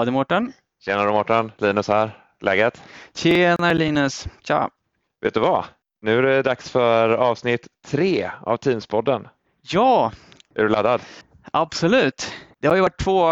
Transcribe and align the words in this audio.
Ja, 0.00 0.04
det 0.04 0.10
är 0.10 0.12
Mårten. 0.12 0.52
Tjena 0.84 1.12
Mårten, 1.12 1.52
Linus 1.58 1.88
här. 1.88 2.18
Läget? 2.40 2.82
Tjena 3.14 3.72
Linus, 3.72 4.28
tja. 4.44 4.70
Vet 5.20 5.34
du 5.34 5.40
vad? 5.40 5.64
Nu 6.02 6.18
är 6.18 6.22
det 6.22 6.42
dags 6.42 6.70
för 6.70 7.08
avsnitt 7.08 7.66
tre 7.86 8.30
av 8.42 8.56
Teamspodden. 8.56 9.28
Ja, 9.62 10.12
Är 10.54 10.62
du 10.62 10.68
laddad? 10.68 11.00
absolut. 11.52 12.32
Det 12.60 12.68
har 12.68 12.74
ju 12.74 12.80
varit 12.80 12.98
två 13.00 13.28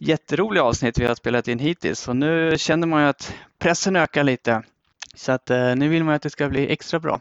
jätteroliga 0.00 0.62
avsnitt 0.62 0.98
vi 0.98 1.06
har 1.06 1.14
spelat 1.14 1.48
in 1.48 1.58
hittills 1.58 2.08
och 2.08 2.16
nu 2.16 2.58
känner 2.58 2.86
man 2.86 3.02
ju 3.02 3.08
att 3.08 3.34
pressen 3.58 3.96
ökar 3.96 4.24
lite. 4.24 4.62
Så 5.14 5.32
att 5.32 5.50
eh, 5.50 5.76
nu 5.76 5.88
vill 5.88 6.04
man 6.04 6.14
att 6.14 6.22
det 6.22 6.30
ska 6.30 6.48
bli 6.48 6.72
extra 6.72 7.00
bra. 7.00 7.20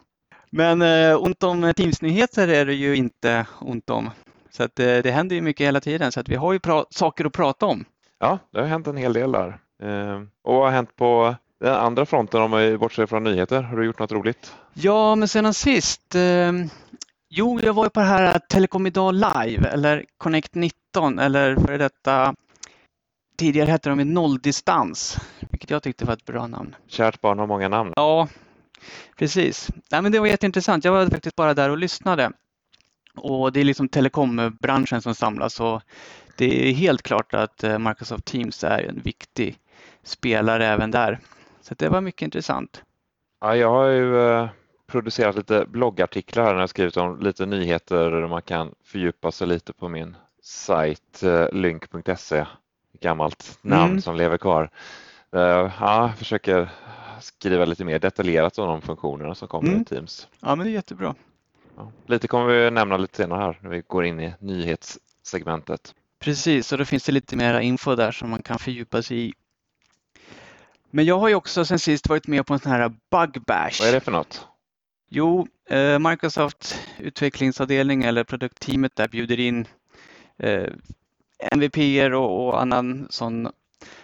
Men 0.50 0.82
eh, 0.82 1.24
ont 1.24 1.44
om 1.44 1.74
Teams-nyheter 1.74 2.48
är 2.48 2.66
det 2.66 2.74
ju 2.74 2.96
inte 2.96 3.46
ont 3.62 3.90
om. 3.90 4.10
Så 4.50 4.64
att 4.64 4.80
eh, 4.80 4.98
det 4.98 5.12
händer 5.12 5.36
ju 5.36 5.42
mycket 5.42 5.68
hela 5.68 5.80
tiden 5.80 6.12
så 6.12 6.20
att 6.20 6.30
vi 6.30 6.36
har 6.36 6.54
ju 6.54 6.60
saker 6.90 7.26
att 7.26 7.34
prata 7.34 7.66
om. 7.66 7.86
Ja, 8.20 8.40
det 8.52 8.60
har 8.60 8.68
hänt 8.68 8.88
en 8.88 8.98
hel 8.98 9.14
del 9.14 9.32
där. 9.32 9.60
Eh, 9.84 10.22
och 10.44 10.54
vad 10.54 10.64
har 10.64 10.72
hänt 10.72 10.96
på 10.96 11.36
den 11.60 11.76
andra 11.76 12.06
fronten 12.06 12.42
om 12.42 12.52
vi 12.52 12.78
bortser 12.78 13.06
från 13.06 13.24
nyheter? 13.24 13.62
Har 13.62 13.78
du 13.78 13.86
gjort 13.86 14.00
något 14.00 14.12
roligt? 14.12 14.56
Ja, 14.74 15.16
men 15.16 15.28
sedan 15.28 15.54
sist. 15.54 16.16
Eh, 16.16 16.52
jo, 17.30 17.60
jag 17.64 17.74
var 17.74 17.84
ju 17.84 17.90
på 17.90 18.00
det 18.00 18.06
här 18.06 18.40
Telekom 18.50 18.88
idag 18.88 19.14
live 19.14 19.68
eller 19.68 20.06
Connect 20.18 20.56
19 20.56 21.20
eller 21.20 21.56
för 21.56 21.78
detta. 21.78 22.36
Tidigare 23.38 23.72
hette 23.72 23.90
de 23.90 24.04
Nolldistans, 24.04 25.18
vilket 25.50 25.70
jag 25.70 25.84
tyckte 25.84 26.06
var 26.06 26.14
ett 26.14 26.26
bra 26.26 26.48
namn. 26.48 26.76
Kärt 26.88 27.22
barn 27.22 27.40
har 27.40 27.48
många 27.48 27.68
namn. 27.68 27.94
Ja, 27.96 28.28
precis. 29.18 29.70
Nej, 29.92 30.02
men 30.02 30.12
det 30.12 30.20
var 30.20 30.28
jätteintressant. 30.28 30.86
Jag 30.86 30.92
var 30.92 31.08
faktiskt 31.08 31.36
bara 31.36 31.54
där 31.54 31.70
och 31.70 31.78
lyssnade. 31.78 32.32
Och 33.16 33.54
det 33.54 33.60
är 33.60 33.64
liksom 33.64 33.90
telekombranschen 33.90 35.02
som 35.02 35.16
samlas 35.16 35.60
och 35.60 35.82
det 36.38 36.70
är 36.70 36.74
helt 36.74 37.02
klart 37.02 37.34
att 37.34 37.64
eh, 37.64 37.80
Microsoft 37.80 38.26
Teams 38.26 38.64
är 38.64 38.80
en 38.90 39.02
viktig 39.02 39.58
spelare 40.04 40.66
även 40.68 40.92
där. 40.92 41.20
Så 41.62 41.76
det 41.78 41.90
var 41.90 42.02
mycket 42.02 42.22
intressant. 42.22 42.84
Ja, 43.42 43.56
jag 43.56 43.70
har 43.70 43.86
ju 43.88 44.30
eh, 44.30 44.50
producerat 44.88 45.36
lite 45.36 45.66
bloggartiklar 45.68 46.44
här 46.44 46.54
när 46.54 46.60
jag 46.60 46.70
skrivit 46.70 46.98
om 46.98 47.20
lite 47.20 47.46
nyheter 47.46 48.12
där 48.12 48.28
man 48.28 48.42
kan 48.42 48.76
fördjupa 48.84 49.32
sig 49.32 49.48
lite 49.48 49.74
på 49.74 49.90
min 49.90 50.16
sajt 50.42 51.24
eh, 51.24 51.46
lynk.se. 51.52 52.46
Gammalt 53.02 53.60
namn 53.62 53.90
Mm. 53.92 54.02
som 54.02 54.16
lever 54.16 54.38
kvar. 54.38 54.70
Ja, 55.30 55.72
jag 55.80 56.18
försöker 56.18 56.70
skriva 57.22 57.66
lite 57.66 57.86
mer 57.86 58.00
detaljerat 58.00 58.60
om 58.60 58.68
de 58.68 58.82
funktionerna 58.82 59.36
som 59.36 59.48
kommer 59.48 59.70
Mm. 59.70 59.82
i 59.82 59.86
Teams. 59.86 60.28
Ja, 60.40 60.56
men 60.56 60.66
det 60.66 60.72
är 60.72 60.74
jättebra. 60.74 61.16
Ja. 61.78 61.92
Lite 62.06 62.28
kommer 62.28 62.46
vi 62.54 62.72
nämna 62.72 62.98
lite 62.98 63.18
senare 63.18 63.40
här 63.42 63.58
när 63.62 63.70
vi 63.70 63.84
går 63.88 64.06
in 64.06 64.20
i 64.20 64.34
nyhetssegmentet. 64.40 65.96
Precis, 66.20 66.72
och 66.72 66.78
då 66.78 66.86
finns 66.86 67.04
det 67.04 67.12
lite 67.12 67.36
mera 67.36 67.62
info 67.62 67.96
där 67.96 68.12
som 68.12 68.30
man 68.30 68.44
kan 68.44 68.60
fördjupa 68.60 69.02
sig 69.02 69.26
i. 69.26 69.34
Men 70.92 71.06
jag 71.06 71.20
har 71.20 71.28
ju 71.28 71.36
också 71.36 71.66
sen 71.66 71.80
sist 71.80 72.10
varit 72.10 72.28
med 72.28 72.46
på 72.46 72.54
en 72.54 72.60
sån 72.60 72.72
här 72.72 72.90
bug 72.90 73.44
bash. 73.48 73.80
Vad 73.80 73.90
är 73.90 73.94
det 73.94 74.00
för 74.00 74.12
något? 74.12 74.48
Jo, 75.10 75.48
eh, 75.70 76.00
Microsoft 76.00 76.80
utvecklingsavdelning 77.00 78.04
eller 78.04 78.24
produktteamet 78.24 78.96
där 78.96 79.08
bjuder 79.08 79.40
in 79.40 79.68
eh, 80.38 80.74
MVPer 81.52 82.14
och, 82.14 82.48
och 82.48 82.62
annan 82.62 83.08
sån 83.10 83.50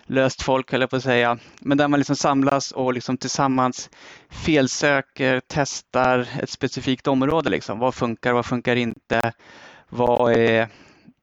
löst 0.05 0.41
folk, 0.41 0.71
höll 0.71 0.81
jag 0.81 0.89
på 0.89 0.95
att 0.95 1.03
säga. 1.03 1.37
Men 1.59 1.77
där 1.77 1.87
man 1.87 1.99
liksom 1.99 2.15
samlas 2.15 2.71
och 2.71 2.93
liksom 2.93 3.17
tillsammans 3.17 3.89
felsöker, 4.29 5.41
testar 5.47 6.27
ett 6.41 6.49
specifikt 6.49 7.07
område. 7.07 7.49
Liksom. 7.49 7.79
Vad 7.79 7.95
funkar, 7.95 8.33
vad 8.33 8.45
funkar 8.45 8.75
inte? 8.75 9.33
Vad 9.89 10.33
är, 10.33 10.67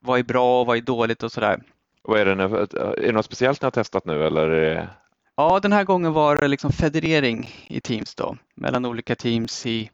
vad 0.01 0.19
är 0.19 0.23
bra 0.23 0.61
och 0.61 0.67
vad 0.67 0.77
är 0.77 0.81
dåligt 0.81 1.23
och 1.23 1.33
sådär. 1.33 1.63
Vad 2.03 2.21
är, 2.21 2.25
det 2.25 2.35
nu? 2.35 2.43
är 2.45 3.03
det 3.07 3.13
något 3.13 3.25
speciellt 3.25 3.63
ni 3.63 3.67
har 3.67 3.71
testat 3.71 4.05
nu 4.05 4.27
eller? 4.27 4.89
Ja, 5.37 5.61
den 5.61 5.73
här 5.73 5.85
gången 5.85 6.13
var 6.13 6.37
det 6.37 6.49
liksom 6.49 6.73
federering 6.73 7.51
i 7.67 7.81
Teams 7.81 8.15
då, 8.15 8.37
mellan 8.55 8.85
olika 8.87 9.15
teams 9.17 9.67
i, 9.67 9.91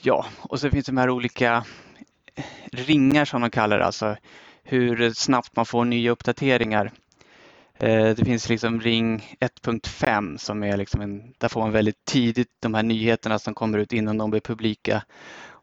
ja, 0.00 0.26
och 0.38 0.60
så 0.60 0.70
finns 0.70 0.86
det 0.86 0.92
de 0.92 0.98
här 0.98 1.10
olika 1.10 1.64
ringar 2.72 3.24
som 3.24 3.40
de 3.40 3.50
kallar 3.50 3.78
det, 3.78 3.84
alltså 3.84 4.16
hur 4.64 5.10
snabbt 5.10 5.56
man 5.56 5.66
får 5.66 5.84
nya 5.84 6.10
uppdateringar. 6.10 6.90
Eh, 7.78 8.10
Det 8.10 8.24
finns 8.24 8.48
liksom 8.48 8.80
ring 8.80 9.36
1.5 9.40 10.36
som 10.36 10.62
är 10.62 10.76
liksom 10.76 11.00
en, 11.00 11.34
där 11.38 11.48
får 11.48 11.60
man 11.60 11.72
väldigt 11.72 12.04
tidigt 12.04 12.48
de 12.60 12.74
här 12.74 12.82
nyheterna 12.82 13.38
som 13.38 13.54
kommer 13.54 13.78
ut 13.78 13.92
innan 13.92 14.18
de 14.18 14.30
blir 14.30 14.40
publika. 14.40 15.02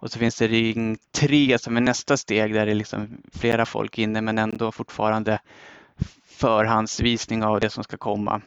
Och 0.04 0.12
så 0.12 0.20
finns 0.20 0.38
det 0.38 0.48
ring 0.48 0.98
3 1.12 1.58
som 1.60 1.78
är 1.78 1.82
nästa 1.82 2.18
steg 2.18 2.54
där 2.54 2.66
det 2.66 2.72
är 2.72 2.76
liksom 2.76 3.22
flera 3.34 3.66
folk 3.66 3.98
inne 3.98 4.22
men 4.22 4.38
ändå 4.38 4.72
fortfarande 4.72 5.40
förhandsvisning 6.26 7.44
av 7.44 7.60
det 7.60 7.70
som 7.70 7.84
ska 7.84 7.98
komma. 7.98 8.42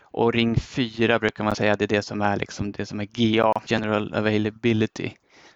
Och 0.00 0.32
ring 0.32 0.56
4 0.56 1.18
brukar 1.18 1.44
man 1.44 1.56
säga 1.56 1.76
det 1.76 1.84
är 1.84 1.88
det 1.88 2.02
som 2.02 2.22
är 2.22 2.36
liksom 2.36 2.72
det 2.72 2.86
som 2.86 3.00
är 3.00 3.04
GA, 3.04 3.62
General 3.66 4.14
Availability, 4.14 5.10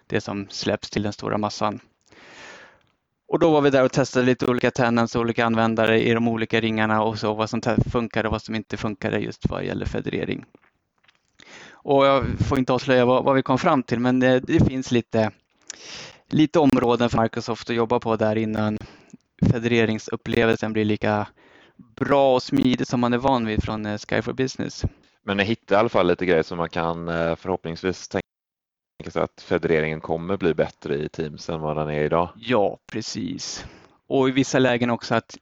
det 0.07 0.21
som 0.21 0.47
släpps 0.49 0.89
till 0.89 1.03
den 1.03 1.13
stora 1.13 1.37
massan. 1.37 1.79
Och 3.27 3.39
då 3.39 3.51
var 3.51 3.61
vi 3.61 3.69
där 3.69 3.83
och 3.83 3.91
testade 3.91 4.25
lite 4.25 4.45
olika 4.45 4.71
tenants 4.71 5.15
och 5.15 5.21
olika 5.21 5.45
användare 5.45 6.01
i 6.01 6.13
de 6.13 6.27
olika 6.27 6.61
ringarna 6.61 7.03
och 7.03 7.19
så 7.19 7.33
vad 7.33 7.49
som 7.49 7.61
funkade 7.91 8.27
och 8.27 8.31
vad 8.31 8.41
som 8.41 8.55
inte 8.55 8.77
funkade 8.77 9.19
just 9.19 9.49
vad 9.49 9.65
gäller 9.65 9.85
federering. 9.85 10.45
Och 11.83 12.05
jag 12.05 12.25
får 12.39 12.59
inte 12.59 12.73
avslöja 12.73 13.05
vad, 13.05 13.23
vad 13.23 13.35
vi 13.35 13.43
kom 13.43 13.57
fram 13.57 13.83
till 13.83 13.99
men 13.99 14.19
det, 14.19 14.39
det 14.39 14.65
finns 14.65 14.91
lite, 14.91 15.31
lite 16.27 16.59
områden 16.59 17.09
för 17.09 17.21
Microsoft 17.21 17.69
att 17.69 17.75
jobba 17.75 17.99
på 17.99 18.15
där 18.15 18.35
innan 18.35 18.77
federeringsupplevelsen 19.51 20.73
blir 20.73 20.85
lika 20.85 21.27
bra 21.95 22.35
och 22.35 22.43
smidig 22.43 22.87
som 22.87 22.99
man 22.99 23.13
är 23.13 23.17
van 23.17 23.45
vid 23.45 23.63
från 23.63 23.85
eh, 23.85 23.97
Sky 23.97 24.21
for 24.21 24.33
Business. 24.33 24.85
Men 25.23 25.37
ni 25.37 25.43
hittar 25.43 25.75
i 25.75 25.79
alla 25.79 25.89
fall 25.89 26.07
lite 26.07 26.25
grejer 26.25 26.43
som 26.43 26.57
man 26.57 26.69
kan 26.69 27.07
eh, 27.07 27.35
förhoppningsvis 27.35 28.07
tänka 28.07 29.11
sig 29.11 29.21
att 29.21 29.41
federeringen 29.41 30.01
kommer 30.01 30.37
bli 30.37 30.53
bättre 30.53 30.95
i 30.95 31.09
Teams 31.09 31.49
än 31.49 31.59
vad 31.59 31.77
den 31.77 31.89
är 31.89 32.03
idag. 32.03 32.29
Ja, 32.35 32.77
precis. 32.91 33.65
Och 34.07 34.29
i 34.29 34.31
vissa 34.31 34.59
lägen 34.59 34.89
också 34.89 35.15
att 35.15 35.37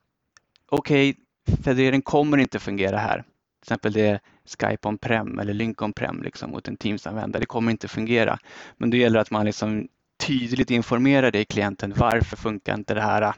okej, 0.69 1.16
federering 1.63 2.01
kommer 2.01 2.38
inte 2.38 2.59
fungera 2.59 2.97
här. 2.97 3.17
Till 3.17 3.63
exempel 3.63 3.94
det 3.94 4.07
är 4.07 4.19
Skype 4.46 4.88
on-prem 4.88 5.40
eller 5.40 5.53
Lync 5.53 5.81
on-prem 5.81 6.22
liksom, 6.22 6.51
mot 6.51 6.67
en 6.67 6.78
Teams-användare. 6.78 7.40
Det 7.40 7.46
kommer 7.46 7.72
inte 7.72 7.88
fungera. 7.88 8.40
Men 8.78 8.90
då 8.90 8.97
gäller 8.97 9.17
det 9.17 9.22
att 9.22 9.31
man 9.31 9.46
liksom 9.46 9.88
tydligt 10.29 10.72
informera 10.72 11.31
det 11.31 11.45
klienten. 11.45 11.94
Varför 11.97 12.38
funkar 12.38 12.73
inte 12.73 12.94
det 12.94 13.01
här, 13.01 13.34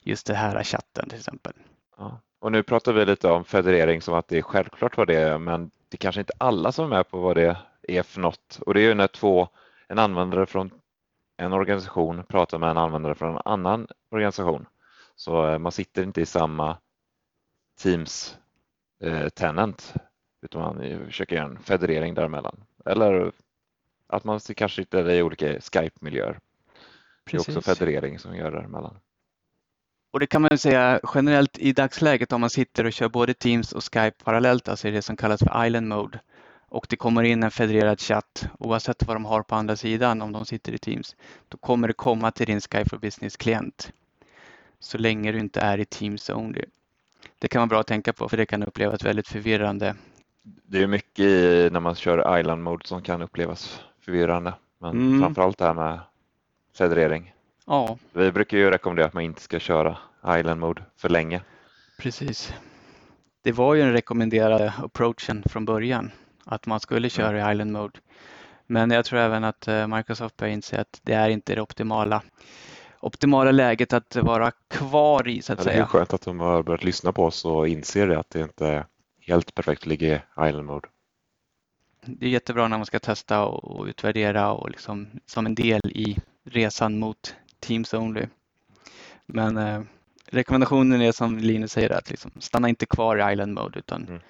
just 0.00 0.26
det 0.26 0.34
här 0.34 0.64
chatten 0.64 1.08
till 1.08 1.18
exempel. 1.18 1.52
Ja. 1.96 2.20
Och 2.40 2.52
nu 2.52 2.62
pratar 2.62 2.92
vi 2.92 3.04
lite 3.04 3.28
om 3.28 3.44
federering 3.44 4.02
som 4.02 4.14
att 4.14 4.28
det 4.28 4.38
är 4.38 4.42
självklart 4.42 4.96
vad 4.96 5.06
det 5.06 5.14
är, 5.14 5.38
men 5.38 5.70
det 5.88 5.94
är 5.94 5.98
kanske 5.98 6.20
inte 6.20 6.32
alla 6.38 6.72
som 6.72 6.84
är 6.84 6.88
med 6.88 7.08
på 7.08 7.20
vad 7.20 7.36
det 7.36 7.56
är 7.82 8.02
för 8.02 8.20
något. 8.20 8.58
Och 8.66 8.74
det 8.74 8.80
är 8.80 8.84
ju 8.84 8.94
när 8.94 9.06
två, 9.06 9.48
en 9.88 9.98
användare 9.98 10.46
från 10.46 10.70
en 11.36 11.52
organisation 11.52 12.24
pratar 12.28 12.58
med 12.58 12.70
en 12.70 12.78
användare 12.78 13.14
från 13.14 13.34
en 13.34 13.42
annan 13.44 13.86
organisation. 14.10 14.66
Så 15.16 15.46
eh, 15.46 15.58
man 15.58 15.72
sitter 15.72 16.02
inte 16.02 16.20
i 16.20 16.26
samma 16.26 16.78
Teams 17.80 18.38
eh, 19.04 19.28
tenant, 19.28 19.94
utan 20.42 20.60
man 20.60 21.04
försöker 21.06 21.36
göra 21.36 21.46
en 21.46 21.58
federering 21.58 22.14
däremellan. 22.14 22.64
Eller 22.84 23.32
att 24.08 24.24
man 24.24 24.40
kanske 24.40 24.82
sitter 24.82 25.10
i 25.10 25.22
olika 25.22 25.60
Skype-miljöer. 25.60 26.38
Det 27.30 27.36
är 27.36 27.40
också 27.40 27.60
federering 27.60 28.18
som 28.18 28.36
gör 28.36 28.50
det 28.50 28.56
däremellan. 28.56 28.96
Och 30.10 30.20
det 30.20 30.26
kan 30.26 30.42
man 30.42 30.48
ju 30.50 30.58
säga 30.58 31.00
generellt 31.14 31.58
i 31.58 31.72
dagsläget 31.72 32.32
om 32.32 32.40
man 32.40 32.50
sitter 32.50 32.84
och 32.84 32.92
kör 32.92 33.08
både 33.08 33.34
Teams 33.34 33.72
och 33.72 33.84
Skype 33.84 34.24
parallellt, 34.24 34.68
alltså 34.68 34.90
det 34.90 35.02
som 35.02 35.16
kallas 35.16 35.40
för 35.40 35.66
Island 35.66 35.88
Mode. 35.88 36.20
Och 36.68 36.86
det 36.88 36.96
kommer 36.96 37.22
in 37.22 37.42
en 37.42 37.50
federerad 37.50 38.00
chatt 38.00 38.48
oavsett 38.58 39.06
vad 39.06 39.16
de 39.16 39.24
har 39.24 39.42
på 39.42 39.54
andra 39.54 39.76
sidan 39.76 40.22
om 40.22 40.32
de 40.32 40.46
sitter 40.46 40.72
i 40.72 40.78
Teams. 40.78 41.16
Då 41.48 41.58
kommer 41.58 41.88
det 41.88 41.94
komma 41.94 42.30
till 42.30 42.46
din 42.46 42.60
Skype 42.60 42.88
for 42.90 42.98
Business-klient. 42.98 43.92
Så 44.80 44.98
länge 44.98 45.32
du 45.32 45.38
inte 45.38 45.60
är 45.60 45.78
i 45.78 45.84
Teams 45.84 46.30
only. 46.30 46.64
Det 47.38 47.48
kan 47.48 47.60
vara 47.60 47.66
bra 47.66 47.80
att 47.80 47.86
tänka 47.86 48.12
på 48.12 48.28
för 48.28 48.36
det 48.36 48.46
kan 48.46 48.62
upplevas 48.62 49.04
väldigt 49.04 49.28
förvirrande. 49.28 49.94
Det 50.42 50.82
är 50.82 50.86
mycket 50.86 51.24
i, 51.24 51.68
när 51.72 51.80
man 51.80 51.94
kör 51.94 52.38
island 52.40 52.62
mode 52.62 52.86
som 52.86 53.02
kan 53.02 53.22
upplevas 53.22 53.80
förvirrande. 54.12 54.54
Men 54.78 54.90
Mm. 54.90 55.20
framförallt 55.20 55.58
det 55.58 55.64
här 55.64 55.74
med 55.74 56.00
federering. 56.78 57.32
Ja, 57.66 57.98
Vi 58.12 58.32
brukar 58.32 58.58
ju 58.58 58.70
rekommendera 58.70 59.06
att 59.06 59.12
man 59.14 59.22
inte 59.22 59.40
ska 59.40 59.58
köra 59.58 59.96
island 60.26 60.60
mode 60.60 60.82
för 60.96 61.08
länge. 61.08 61.40
precis. 61.98 62.52
Det 63.42 63.52
var 63.52 63.74
ju 63.74 63.82
den 63.82 63.92
rekommenderade 63.92 64.72
approachen 64.84 65.42
från 65.46 65.64
början, 65.64 66.10
att 66.44 66.66
man 66.66 66.80
skulle 66.80 67.10
köra 67.10 67.48
i 67.48 67.52
Island 67.52 67.72
Mode. 67.72 68.00
Men 68.66 68.90
jag 68.90 69.04
tror 69.04 69.18
även 69.18 69.44
att 69.44 69.68
eh, 69.68 69.86
Microsoft 69.86 70.36
börjar 70.36 70.52
inse 70.54 70.80
att 70.80 71.00
det 71.02 71.12
är 71.12 71.28
inte 71.28 71.54
det 71.54 71.60
optimala, 71.62 72.22
optimala 73.00 73.50
läget 73.50 73.92
att 73.92 74.16
vara 74.16 74.50
kvar 74.68 75.28
i 75.28 75.42
så 75.42 75.52
att 75.52 75.58
Ja, 75.58 75.64
det 75.64 75.70
är 75.70 75.74
säga. 75.74 75.86
skönt 75.86 76.12
att 76.12 76.22
de 76.22 76.40
har 76.40 76.62
börjat 76.62 76.84
lyssna 76.84 77.12
på 77.12 77.24
oss 77.24 77.44
och 77.44 77.68
inser 77.68 78.08
det 78.08 78.18
att 78.18 78.30
det 78.30 78.40
inte 78.40 78.66
är 78.66 78.86
helt 79.20 79.54
perfekt 79.54 79.82
att 79.82 79.86
ligga 79.86 80.14
i 80.16 80.20
island 80.48 80.66
mode. 80.66 80.88
Det 82.16 82.26
är 82.26 82.30
jättebra 82.30 82.68
när 82.68 82.76
man 82.76 82.86
ska 82.86 82.98
testa 82.98 83.44
och 83.44 83.86
utvärdera 83.86 84.52
och 84.52 84.70
liksom 84.70 85.08
som 85.26 85.46
en 85.46 85.54
del 85.54 85.80
i 85.84 86.18
resan 86.44 86.98
mot 86.98 87.34
Teams 87.60 87.94
Only. 87.94 88.26
Men 89.26 89.56
eh, 89.56 89.82
rekommendationen 90.26 91.00
är 91.00 91.12
som 91.12 91.38
Linus 91.38 91.72
säger 91.72 91.90
att 91.90 92.10
liksom, 92.10 92.30
stanna 92.38 92.68
inte 92.68 92.86
kvar 92.86 93.30
i 93.30 93.32
island 93.32 93.54
mode 93.54 93.78
utan 93.78 94.04
Mm. 94.08 94.20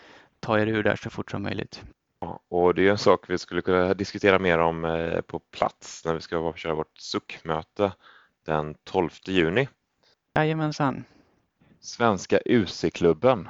ta 0.41 0.59
er 0.61 0.67
ur 0.67 0.83
där 0.83 0.97
så 0.97 1.11
fort 1.11 1.31
som 1.31 1.43
möjligt. 1.43 1.83
Ja, 2.21 2.41
Och 2.49 2.75
det 2.75 2.87
är 2.87 2.91
en 2.91 2.99
sak 2.99 3.31
vi 3.31 3.39
skulle 3.39 3.63
kunna 3.63 3.95
diskutera 3.95 4.39
mer 4.39 4.59
om 4.59 4.85
eh, 4.85 5.21
på 5.21 5.39
plats 5.39 6.05
när 6.05 6.15
vi 6.15 6.21
ska 6.21 6.53
köra 6.57 6.75
vårt 6.75 6.99
SUK-möte 6.99 7.93
den 8.47 8.75
12 8.85 9.11
juni. 9.27 9.69
Jajamensan. 10.35 11.05
Svenska 11.81 12.39
UC-klubben. 12.45 13.49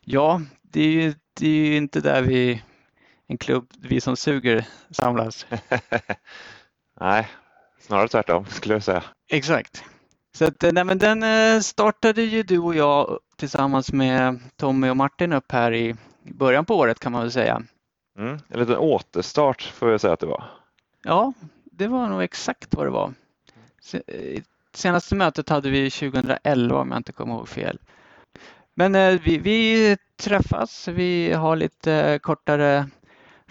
Ja, 0.00 0.40
det 0.62 0.80
är 0.82 0.90
ju 0.92 1.14
det 1.34 1.46
är 1.48 1.66
ju 1.66 1.76
inte 1.76 2.00
där 2.00 2.22
vi, 2.22 2.62
en 3.32 3.38
klubb, 3.38 3.70
vi 3.78 4.00
som 4.00 4.16
suger 4.16 4.66
samlas. 4.90 5.46
Nej, 7.00 7.28
snarare 7.80 8.08
tvärtom 8.08 8.46
skulle 8.46 8.74
jag 8.74 8.82
säga. 8.82 9.02
Exakt. 9.28 9.84
Så 10.34 10.44
att, 10.44 10.62
nej, 10.72 10.84
men 10.84 10.98
den 10.98 11.22
eh, 11.22 11.60
startade 11.60 12.22
ju 12.22 12.42
du 12.42 12.58
och 12.58 12.74
jag 12.74 13.18
tillsammans 13.36 13.92
med 13.92 14.40
Tommy 14.56 14.88
och 14.88 14.96
Martin 14.96 15.32
upp 15.32 15.52
här 15.52 15.74
i 15.74 15.96
början 16.22 16.64
på 16.64 16.76
året 16.76 17.00
kan 17.00 17.12
man 17.12 17.20
väl 17.20 17.32
säga. 17.32 17.62
Mm, 18.18 18.38
en 18.48 18.60
liten 18.60 18.76
återstart 18.76 19.62
får 19.62 19.90
jag 19.90 20.00
säga 20.00 20.12
att 20.12 20.20
det 20.20 20.26
var. 20.26 20.44
Ja, 21.02 21.32
det 21.64 21.86
var 21.86 22.08
nog 22.08 22.22
exakt 22.22 22.74
vad 22.74 22.86
det 22.86 22.90
var. 22.90 23.14
Eh, 24.06 24.42
Senaste 24.74 25.14
mötet 25.14 25.48
hade 25.48 25.70
vi 25.70 25.90
2011 25.90 26.80
om 26.80 26.90
jag 26.90 26.98
inte 26.98 27.12
kommer 27.12 27.34
ihåg 27.34 27.48
fel. 27.48 27.78
Men 28.74 28.94
eh, 28.94 29.20
vi, 29.24 29.38
vi 29.38 29.96
träffas, 30.16 30.88
vi 30.88 31.32
har 31.32 31.56
lite 31.56 31.92
eh, 31.92 32.18
kortare 32.18 32.88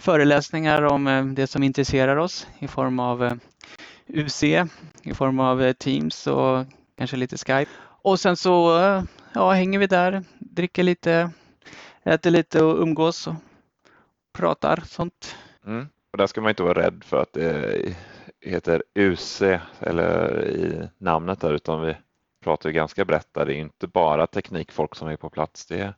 föreläsningar 0.02 0.82
om 0.82 1.06
eh, 1.06 1.24
det 1.24 1.46
som 1.46 1.62
intresserar 1.62 2.16
oss 2.16 2.46
i 2.58 2.68
form 2.68 3.00
av 3.00 3.24
eh, 3.24 3.32
UC, 4.06 4.42
i 5.02 5.14
form 5.14 5.40
av 5.40 5.62
eh, 5.62 5.72
Teams 5.72 6.26
och 6.26 6.66
kanske 6.98 7.16
lite 7.16 7.36
Skype. 7.36 7.70
Och 8.02 8.20
sen 8.20 8.36
så 8.36 8.80
ja, 9.34 9.52
hänger 9.52 9.78
vi 9.78 9.86
där, 9.86 10.24
dricker 10.38 10.82
lite, 10.82 11.30
äter 12.04 12.30
lite 12.30 12.64
och 12.64 12.82
umgås 12.82 13.26
och 13.26 13.34
pratar 14.32 14.82
sånt. 14.86 15.36
Mm. 15.66 15.88
Och 16.12 16.18
där 16.18 16.26
ska 16.26 16.40
man 16.40 16.50
inte 16.50 16.62
vara 16.62 16.82
rädd 16.82 17.04
för 17.04 17.22
att 17.22 17.32
det 17.32 17.96
heter 18.40 18.82
UC 18.94 19.42
eller 19.80 20.48
i 20.48 20.88
namnet 20.98 21.40
där 21.40 21.52
utan 21.54 21.82
vi 21.82 21.96
pratar 22.44 22.68
ju 22.68 22.74
ganska 22.74 23.04
brett 23.04 23.28
där. 23.32 23.46
Det 23.46 23.54
är 23.54 23.58
inte 23.58 23.86
bara 23.86 24.26
teknikfolk 24.26 24.96
som 24.96 25.08
är 25.08 25.16
på 25.16 25.30
plats. 25.30 25.66
Det 25.66 25.80
är 25.80 25.94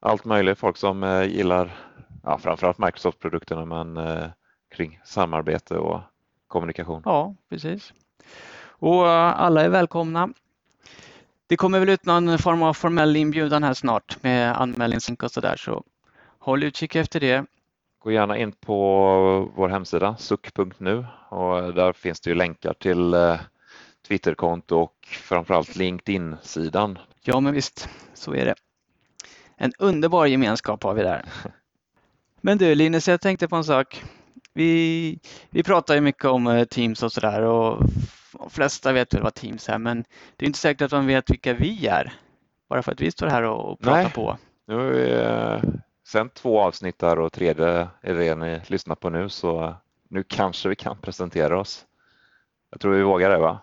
allt 0.00 0.24
möjligt 0.24 0.58
folk 0.58 0.76
som 0.76 1.26
gillar 1.30 1.88
ja, 2.22 2.38
framförallt 2.38 2.78
Microsoft-produkterna 2.78 3.64
men 3.64 3.96
eh, 3.96 4.26
kring 4.70 5.00
samarbete 5.04 5.78
och 5.78 6.00
kommunikation. 6.48 7.02
Ja, 7.04 7.34
precis. 7.48 7.92
Och 8.60 9.06
eh, 9.06 9.40
alla 9.40 9.62
är 9.62 9.68
välkomna. 9.68 10.28
Det 11.46 11.56
kommer 11.56 11.80
väl 11.80 11.88
ut 11.88 12.06
någon 12.06 12.38
form 12.38 12.62
av 12.62 12.74
formell 12.74 13.16
inbjudan 13.16 13.62
här 13.62 13.74
snart 13.74 14.22
med 14.22 14.60
anmälningslänk 14.60 15.22
och 15.22 15.30
sådär 15.30 15.56
så 15.56 15.84
håll 16.38 16.64
utkik 16.64 16.96
efter 16.96 17.20
det. 17.20 17.44
Gå 17.98 18.12
gärna 18.12 18.38
in 18.38 18.52
på 18.52 18.74
vår 19.56 19.68
hemsida 19.68 20.16
suk.nu 20.16 21.06
och 21.28 21.74
där 21.74 21.92
finns 21.92 22.20
det 22.20 22.30
ju 22.30 22.36
länkar 22.36 22.72
till 22.72 23.14
eh, 23.14 23.40
Twitterkonto 24.08 24.76
och 24.76 24.94
framförallt 25.06 25.76
LinkedIn-sidan. 25.76 26.98
Ja, 27.22 27.40
men 27.40 27.54
visst, 27.54 27.88
så 28.14 28.34
är 28.34 28.44
det. 28.44 28.54
En 29.56 29.72
underbar 29.78 30.26
gemenskap 30.26 30.82
har 30.82 30.94
vi 30.94 31.02
där. 31.02 31.24
Men 32.40 32.58
du 32.58 32.74
Linus, 32.74 33.08
jag 33.08 33.20
tänkte 33.20 33.48
på 33.48 33.56
en 33.56 33.64
sak. 33.64 34.04
Vi, 34.52 35.18
vi 35.50 35.62
pratar 35.62 35.94
ju 35.94 36.00
mycket 36.00 36.24
om 36.24 36.46
eh, 36.46 36.64
Teams 36.64 37.02
och 37.02 37.12
sådär 37.12 37.42
och 37.42 37.82
de 38.32 38.50
flesta 38.50 38.92
vet 38.92 39.14
väl 39.14 39.22
vad 39.22 39.34
Teams 39.34 39.68
är, 39.68 39.78
men 39.78 40.04
det 40.36 40.44
är 40.44 40.46
inte 40.46 40.58
säkert 40.58 40.82
att 40.82 40.92
man 40.92 41.06
vet 41.06 41.30
vilka 41.30 41.54
vi 41.54 41.86
är. 41.86 42.12
Bara 42.68 42.82
för 42.82 42.92
att 42.92 43.00
vi 43.00 43.10
står 43.10 43.26
här 43.26 43.42
och 43.42 43.80
pratar 43.80 44.02
Nej. 44.02 44.12
på. 44.12 44.38
Nu 44.66 44.74
har 44.74 44.84
vi 44.84 45.10
eh, 45.12 45.74
sänt 46.08 46.34
två 46.34 46.60
avsnitt 46.60 46.98
där 46.98 47.18
och 47.18 47.32
tredje 47.32 47.88
är 48.00 48.14
det 48.14 48.34
ni 48.34 48.60
lyssnar 48.66 48.94
på 48.94 49.10
nu 49.10 49.28
så 49.28 49.74
nu 50.08 50.22
kanske 50.28 50.68
vi 50.68 50.76
kan 50.76 50.98
presentera 50.98 51.60
oss. 51.60 51.86
Jag 52.70 52.80
tror 52.80 52.94
vi 52.94 53.02
vågar 53.02 53.30
det 53.30 53.38
va? 53.38 53.58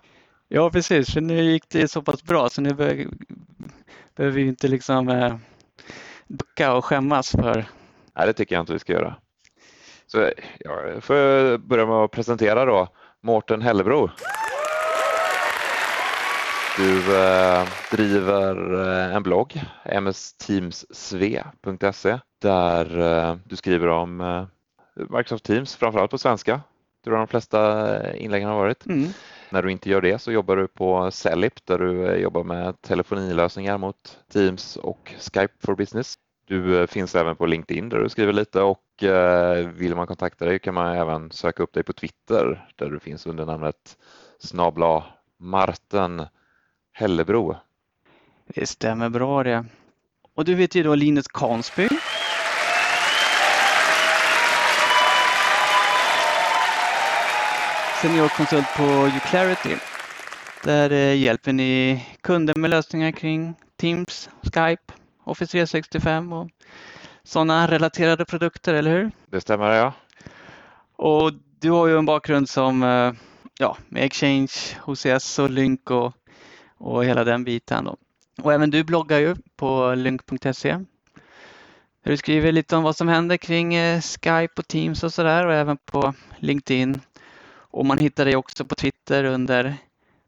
Ja, 0.48 0.70
precis, 0.70 1.14
för 1.14 1.22
nu 1.22 1.42
gick 1.44 1.70
det 1.70 1.88
så 1.88 2.02
pass 2.02 2.24
bra 2.24 2.50
så 2.50 2.62
nu 2.62 2.74
be- 2.74 3.08
behöver 4.16 4.36
vi 4.36 4.48
inte 4.48 4.68
liksom 4.68 5.10
eh, 5.10 5.36
ducka 6.28 6.74
och 6.74 6.86
skämmas 6.86 7.32
för. 7.32 7.66
Nej, 8.16 8.28
det 8.28 8.34
tycker 8.34 8.56
jag 8.56 8.62
inte 8.62 8.74
vi 8.74 8.80
ska 8.80 8.94
göra. 8.94 9.16
Så 10.08 10.32
ja, 10.60 11.02
får 11.02 11.16
jag 11.16 11.60
börja 11.60 11.86
med 11.86 11.96
att 11.96 12.12
presentera 12.12 12.66
då 12.66 12.88
Mårten 13.22 13.62
Hellebro. 13.62 14.10
Du 16.78 17.18
eh, 17.18 17.68
driver 17.92 18.84
eh, 18.84 19.16
en 19.16 19.24
blogg, 19.24 19.62
msteamssve.se, 20.02 22.20
där 22.42 23.00
eh, 23.00 23.36
du 23.46 23.56
skriver 23.56 23.88
om 23.88 24.22
eh, 24.22 24.46
Microsoft 25.10 25.46
Teams, 25.46 25.76
framförallt 25.76 26.12
på 26.12 26.18
svenska. 26.18 26.54
Det 26.54 26.62
tror 27.04 27.18
jag 27.18 27.28
de 27.28 27.30
flesta 27.32 27.90
eh, 27.98 28.24
inläggen 28.24 28.50
har 28.50 28.56
varit. 28.56 28.86
Mm. 28.86 29.10
När 29.50 29.62
du 29.62 29.72
inte 29.72 29.90
gör 29.90 30.02
det 30.02 30.20
så 30.20 30.32
jobbar 30.32 30.56
du 30.56 30.68
på 30.68 31.12
Cellip 31.12 31.66
där 31.66 31.80
du 31.80 32.08
eh, 32.08 32.16
jobbar 32.16 32.44
med 32.44 32.82
telefonilösningar 32.82 33.78
mot 33.78 34.20
Teams 34.34 34.76
och 34.76 35.14
Skype 35.20 35.54
for 35.60 35.76
Business. 35.76 36.16
Du 36.48 36.82
eh, 36.82 36.88
finns 36.88 37.16
även 37.16 37.36
på 37.36 37.46
LinkedIn 37.46 37.90
där 37.90 38.00
du 38.00 38.10
skriver 38.10 38.34
lite 38.34 38.62
och 38.62 39.04
eh, 39.04 39.68
vill 39.68 39.96
man 39.96 40.08
kontakta 40.08 40.46
dig 40.46 40.60
kan 40.60 40.74
man 40.74 40.96
även 40.96 41.32
söka 41.32 41.64
upp 41.64 41.74
dig 41.74 41.84
på 41.84 41.94
Twitter 41.94 42.68
där 42.76 42.90
du 42.90 43.00
finns 43.00 43.26
under 43.26 43.46
namnet 43.46 43.98
snabla 44.40 45.04
Marten 45.40 46.28
Hellebro. 46.92 47.56
Det 48.48 48.68
stämmer 48.68 49.10
bra 49.10 49.44
det. 49.44 49.66
Och 50.36 50.46
du 50.46 50.56
vet 50.56 50.76
ju 50.76 50.84
då 50.84 50.96
Linus 50.96 51.28
Kansby. 51.28 51.88
Seniorkonsult 58.02 58.68
på 58.78 58.84
Uclarity. 59.18 59.76
Där 60.64 60.92
eh, 60.92 61.16
hjälper 61.16 61.54
ni 61.54 62.06
kunder 62.22 62.56
med 62.56 62.70
lösningar 62.70 63.12
kring 63.12 63.54
Teams, 63.78 64.30
Skype, 64.42 64.94
Office 65.26 65.52
365 65.52 66.34
och 66.34 66.50
sådana 67.24 67.68
relaterade 67.68 68.26
produkter, 68.26 68.74
eller 68.74 68.92
hur? 68.92 69.12
Det 69.30 69.42
stämmer 69.42 69.72
ja. 69.72 69.94
Och 70.96 71.32
du 71.60 71.72
har 71.72 71.88
ju 71.88 71.98
en 71.98 72.06
bakgrund 72.06 72.50
som 72.50 72.84
eh, 72.84 73.14
ja, 73.60 73.78
med 73.90 74.04
Exchange, 74.04 74.52
HCS 74.82 75.40
och 75.40 75.50
Lync 75.50 75.82
och, 75.90 76.14
och 76.78 77.06
hela 77.06 77.24
den 77.24 77.44
biten. 77.44 77.86
Då. 77.86 77.98
Och 78.42 78.54
även 78.54 78.72
du 78.72 78.84
bloggar 78.84 79.20
ju 79.20 79.36
på 79.56 79.94
lync.se. 79.96 80.72
Där 82.04 82.12
du 82.12 82.18
skriver 82.18 82.52
lite 82.52 82.76
om 82.76 82.84
vad 82.84 82.96
som 82.96 83.08
händer 83.08 83.38
kring 83.38 83.76
eh, 83.76 84.02
Skype 84.02 84.54
och 84.58 84.68
Teams 84.68 85.04
och 85.04 85.14
sådär 85.14 85.48
och 85.48 85.54
även 85.54 85.78
på 85.78 86.14
LinkedIn. 86.38 87.02
Och 87.48 87.86
man 87.86 87.98
hittar 87.98 88.26
dig 88.26 88.36
också 88.36 88.66
på 88.66 88.76
Twitter 88.76 89.24
under 89.24 89.76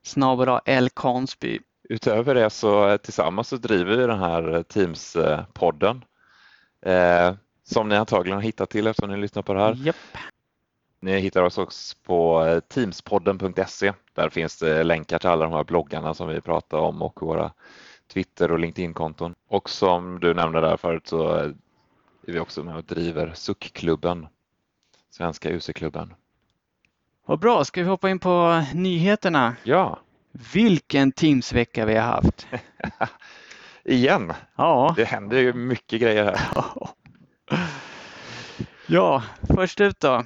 snabel 0.04 0.60
L 0.66 0.90
Kansby. 0.96 1.60
Utöver 1.90 2.36
det 2.36 2.50
så 2.50 2.90
eh, 2.90 2.98
tillsammans 2.98 3.48
så 3.48 3.58
driver 3.58 3.98
vi 3.98 4.08
den 4.08 4.20
här 4.20 4.54
eh, 4.54 4.62
Teams-podden 4.62 6.02
eh, 6.82 7.36
som 7.64 7.90
ni 7.90 7.96
antagligen 7.96 8.38
har 8.38 8.44
hittat 8.44 8.70
till 8.70 8.88
eftersom 8.88 9.10
ni 9.12 9.18
lyssnar 9.18 9.44
på 9.44 9.54
det 9.54 9.60
här. 9.60 9.76
Japp. 9.76 9.96
Ni 11.00 11.20
hittar 11.20 11.44
oss 11.44 11.58
också 11.58 11.96
på 12.06 12.46
eh, 12.46 12.60
teamspodden.se. 12.60 13.94
Där 14.14 14.30
finns 14.30 14.60
det 14.60 14.84
länkar 14.84 15.20
till 15.20 15.30
alla 15.30 15.46
de 15.46 15.54
här 15.54 15.64
bloggarna 15.64 16.14
som 16.14 16.28
vi 16.28 16.42
pratar 16.42 16.78
om 16.78 17.02
och 17.02 17.22
våra 17.22 17.52
Twitter 18.14 18.52
och 18.52 18.60
LinkedIn-konton. 18.60 19.36
Och 19.48 19.70
som 19.70 20.20
du 20.20 20.34
nämnde 20.34 20.62
där 20.62 20.78
förut 20.78 21.08
så 21.08 21.34
är 21.34 21.54
vi 22.22 22.40
också 22.40 22.64
med 22.64 22.76
och 22.76 22.84
driver 22.84 23.34
SUK-klubben, 23.36 24.28
Svenska 25.10 25.50
UC-klubben. 25.50 26.14
Vad 27.26 27.40
bra, 27.40 27.64
ska 27.64 27.82
vi 27.82 27.90
hoppa 27.90 28.10
in 28.10 28.20
på 28.20 28.64
nyheterna? 28.74 29.56
Ja, 29.64 30.00
Vilken 30.54 31.12
Teams-vecka 31.12 31.86
vi 31.86 31.96
har 31.96 32.02
haft. 32.02 32.48
igen. 33.84 34.34
Ja. 34.56 34.94
Det 34.98 35.04
händer 35.06 35.38
ju 35.38 35.54
mycket 35.54 36.02
grejer 36.02 36.24
här. 36.24 36.64
Ja, 38.90 39.24
först 39.56 39.82
ut 39.82 40.00
då. 40.00 40.24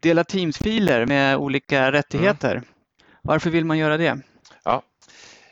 Dela 0.00 0.22
Teams-filer 0.24 1.06
med 1.06 1.36
olika 1.36 1.92
rättigheter. 1.92 2.62
Varför 3.22 3.50
vill 3.50 3.64
man 3.64 3.78
göra 3.78 3.96
det? 3.96 4.18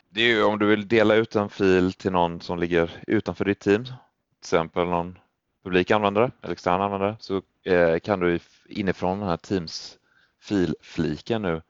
Det 0.09 0.21
är 0.21 0.27
ju 0.27 0.43
om 0.43 0.59
du 0.59 0.65
vill 0.65 0.87
dela 0.87 1.15
ut 1.15 1.35
en 1.35 1.49
fil 1.49 1.93
till 1.93 2.11
någon 2.11 2.41
som 2.41 2.59
ligger 2.59 2.91
utanför 3.07 3.45
ditt 3.45 3.59
team, 3.59 3.83
till 3.83 3.93
exempel 4.41 4.87
någon 4.87 5.17
publik 5.63 5.91
användare 5.91 6.31
eller 6.41 6.53
extern 6.53 6.81
användare, 6.81 7.15
så 7.19 7.41
eh, 7.63 7.99
kan 7.99 8.19
du 8.19 8.39
inifrån 8.69 9.19
den 9.19 9.29
här 9.29 9.37
Teams 9.37 9.97
filfliken 10.41 11.41
nu 11.41 11.61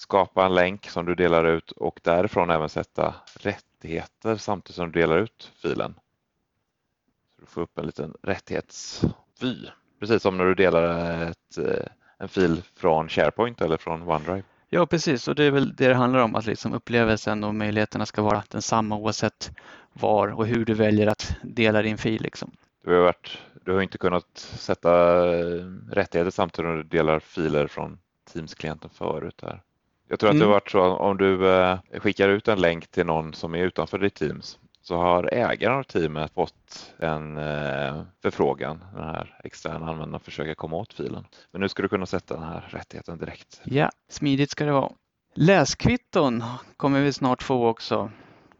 skapa 0.00 0.46
en 0.46 0.54
länk 0.54 0.90
som 0.90 1.06
du 1.06 1.14
delar 1.14 1.44
ut 1.44 1.70
och 1.70 2.00
därifrån 2.02 2.50
även 2.50 2.68
sätta 2.68 3.14
rättigheter 3.40 4.36
samtidigt 4.36 4.76
som 4.76 4.92
du 4.92 5.00
delar 5.00 5.18
ut 5.18 5.52
filen. 5.62 5.94
Så 7.34 7.40
du 7.40 7.46
får 7.46 7.62
upp 7.62 7.78
en 7.78 7.86
liten 7.86 8.14
rättighetsvy, 8.22 9.56
precis 10.00 10.22
som 10.22 10.36
när 10.36 10.44
du 10.44 10.54
delar 10.54 10.82
ett, 11.22 11.58
eh, 11.58 11.86
en 12.18 12.28
fil 12.28 12.62
från 12.76 13.08
SharePoint 13.08 13.60
eller 13.60 13.76
från 13.76 14.02
OneDrive. 14.02 14.42
Ja, 14.68 14.86
precis. 14.86 15.28
Och 15.28 15.34
det 15.34 15.44
är 15.44 15.50
väl 15.50 15.74
det 15.76 15.88
det 15.88 15.94
handlar 15.94 16.20
om, 16.20 16.34
att 16.34 16.46
liksom 16.46 16.74
upplevelsen 16.74 17.44
och 17.44 17.54
möjligheterna 17.54 18.06
ska 18.06 18.22
vara 18.22 18.42
densamma 18.48 18.96
oavsett 18.96 19.50
var 19.92 20.28
och 20.28 20.46
hur 20.46 20.64
du 20.64 20.74
väljer 20.74 21.06
att 21.06 21.36
dela 21.42 21.82
din 21.82 21.98
fil. 21.98 22.22
Liksom. 22.22 22.50
Du 22.84 22.94
har, 22.94 23.02
varit, 23.02 23.38
du 23.64 23.72
har 23.72 23.82
inte 23.82 23.98
kunnat 23.98 24.38
sätta 24.38 24.92
eh, 25.38 25.64
rättigheter 25.90 26.30
samtidigt 26.30 26.68
när 26.68 26.76
du 26.76 26.82
delar 26.82 27.20
filer 27.20 27.66
från 27.66 27.98
Teams-klienten 28.32 28.90
förut. 28.90 29.40
Här. 29.42 29.62
Jag 30.10 30.18
tror 30.18 30.30
att 30.30 30.36
det 30.36 30.44
har 30.44 30.46
Mm. 30.46 30.52
varit 30.52 30.70
så 30.70 30.80
om 30.80 31.16
du 31.16 31.48
eh, 31.50 31.78
skickar 31.98 32.28
ut 32.28 32.48
en 32.48 32.60
länk 32.60 32.86
till 32.86 33.06
någon 33.06 33.34
som 33.34 33.54
är 33.54 33.64
utanför 33.64 33.98
ditt 33.98 34.14
Teams 34.14 34.58
så 34.82 34.96
har 34.96 35.34
ägaren 35.34 35.78
av 35.78 35.82
teamet 35.82 36.34
fått 36.34 36.92
en 36.98 37.36
eh, 37.36 38.02
förfrågan, 38.22 38.84
den 38.94 39.04
här 39.04 39.40
externa 39.44 39.90
användaren 39.90 40.20
försöker 40.20 40.54
komma 40.54 40.76
åt 40.76 40.92
filen. 40.92 41.26
Men 41.52 41.60
nu 41.60 41.68
ska 41.68 41.82
du 41.82 41.88
kunna 41.88 42.06
sätta 42.06 42.34
den 42.34 42.42
här 42.42 42.68
rättigheten 42.70 43.18
direkt. 43.18 43.60
Ja, 43.64 43.90
smidigt 44.08 44.50
ska 44.50 44.64
det 44.64 44.72
vara. 44.72 44.92
Läskvitton 45.34 46.44
kommer 46.76 47.00
vi 47.00 47.12
snart 47.12 47.42
få 47.42 47.68
också 47.68 48.10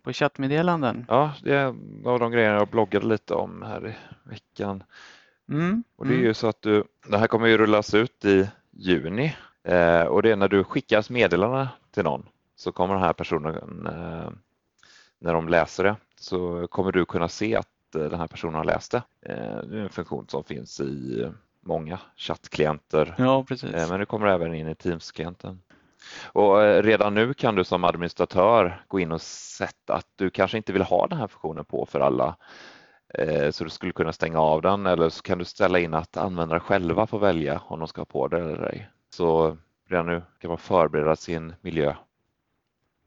på 0.02 0.12
chattmeddelanden. 0.12 1.04
Ja, 1.08 1.32
det 1.42 1.54
är 1.54 1.66
en 1.66 2.02
av 2.06 2.18
de 2.18 2.30
grejerna 2.30 2.56
jag 2.56 2.68
bloggade 2.68 3.06
lite 3.06 3.34
om 3.34 3.62
här 3.62 3.88
i 3.88 3.94
veckan. 4.30 4.82
Mm. 5.48 5.84
Och 5.96 6.06
det 6.06 6.12
är 6.12 6.16
mm. 6.16 6.26
ju 6.26 6.34
så 6.34 6.46
att 6.46 6.62
du, 6.62 6.84
det 7.08 7.18
här 7.18 7.26
kommer 7.26 7.46
ju 7.46 7.58
rullas 7.58 7.94
ut 7.94 8.24
i 8.24 8.48
juni 8.70 9.36
eh, 9.64 10.02
och 10.02 10.22
det 10.22 10.30
är 10.32 10.36
när 10.36 10.48
du 10.48 10.64
skickar 10.64 11.12
meddelande 11.12 11.68
till 11.90 12.04
någon 12.04 12.26
så 12.56 12.72
kommer 12.72 12.94
den 12.94 13.02
här 13.02 13.12
personen, 13.12 13.86
eh, 13.86 14.30
när 15.18 15.34
de 15.34 15.48
läser 15.48 15.84
det, 15.84 15.96
så 16.20 16.66
kommer 16.66 16.92
du 16.92 17.04
kunna 17.04 17.28
se 17.28 17.56
att 17.56 17.94
eh, 17.94 18.02
den 18.02 18.20
här 18.20 18.26
personen 18.26 18.54
har 18.54 18.64
läst 18.64 18.92
det. 18.92 19.02
Eh, 19.22 19.62
det 19.62 19.78
är 19.78 19.82
en 19.82 19.88
funktion 19.88 20.26
som 20.28 20.44
finns 20.44 20.80
i 20.80 21.28
många 21.60 21.98
chattklienter 22.16 23.14
Ja, 23.18 23.44
precis. 23.44 23.74
Eh, 23.74 23.88
Men 23.90 24.00
det 24.00 24.06
kommer 24.06 24.26
även 24.26 24.54
in 24.54 24.68
i 24.68 24.74
Teams-klienten. 24.74 25.62
Och 26.32 26.82
redan 26.82 27.14
nu 27.14 27.34
kan 27.34 27.54
du 27.54 27.64
som 27.64 27.84
administratör 27.84 28.84
gå 28.88 29.00
in 29.00 29.12
och 29.12 29.20
sätta 29.22 29.94
att 29.94 30.06
du 30.16 30.30
kanske 30.30 30.56
inte 30.56 30.72
vill 30.72 30.82
ha 30.82 31.06
den 31.06 31.18
här 31.18 31.26
funktionen 31.26 31.64
på 31.64 31.86
för 31.86 32.00
alla. 32.00 32.36
Så 33.50 33.64
du 33.64 33.70
skulle 33.70 33.92
kunna 33.92 34.12
stänga 34.12 34.40
av 34.40 34.62
den 34.62 34.86
eller 34.86 35.08
så 35.08 35.22
kan 35.22 35.38
du 35.38 35.44
ställa 35.44 35.78
in 35.78 35.94
att 35.94 36.16
användare 36.16 36.60
själva 36.60 37.06
får 37.06 37.18
välja 37.18 37.62
om 37.64 37.78
de 37.78 37.88
ska 37.88 38.00
ha 38.00 38.06
på 38.06 38.28
det 38.28 38.38
eller 38.38 38.66
ej. 38.66 38.90
Så 39.10 39.56
redan 39.88 40.06
nu 40.06 40.22
kan 40.38 40.48
man 40.48 40.58
förbereda 40.58 41.16
sin 41.16 41.54
miljö. 41.60 41.94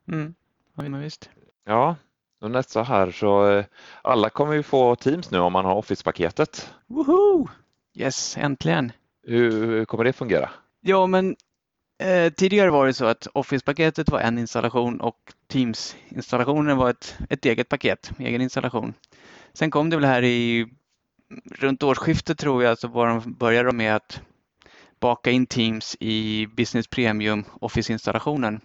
Mm. 0.08 0.36
Ja, 0.76 0.84
men 0.84 1.00
visst. 1.00 1.30
Ja, 1.66 1.96
och 2.42 2.52
nästa 2.52 2.84
här 2.84 3.12
så 3.12 3.52
eh, 3.52 3.66
alla 4.02 4.30
kommer 4.30 4.54
ju 4.54 4.64
få 4.64 4.96
Teams 4.96 5.32
nu 5.32 5.40
om 5.40 5.54
man 5.54 5.66
har 5.66 5.76
Office-paketet. 5.76 6.74
Woho! 6.88 7.48
Yes, 7.94 8.38
äntligen. 8.38 8.92
Hur 9.24 9.86
kommer 9.86 10.04
det 10.04 10.14
fungera? 10.14 10.50
Ja, 10.82 11.08
men 11.08 11.36
eh, 11.98 12.34
tidigare 12.34 12.70
var 12.70 12.86
det 12.86 12.94
så 12.94 13.06
att 13.06 13.28
Office-paketet 13.34 14.10
var 14.10 14.20
en 14.20 14.40
installation 14.40 15.02
och 15.02 15.34
Teams-installationen 15.48 16.78
var 16.78 16.90
ett, 16.90 17.18
ett 17.30 17.46
eget 17.46 17.70
paket, 17.70 18.12
egen 18.20 18.42
installation. 18.42 18.94
Sen 19.54 19.72
kom 19.72 19.90
det 19.90 19.96
väl 19.96 20.06
här 20.06 20.24
i 20.24 20.68
runt 21.52 21.84
årsskiftet 21.84 22.38
tror 22.38 22.64
jag 22.64 22.78
så 22.78 22.88
var 22.88 23.08
de, 23.08 23.34
började 23.34 23.70
de 23.70 23.78
med 23.78 23.96
att 23.96 24.22
baka 25.04 25.32
in 25.32 25.46
Teams 25.46 25.98
i 26.00 26.48
Business 26.48 26.88
Premium 26.88 27.44
Office-installationen. 27.62 28.62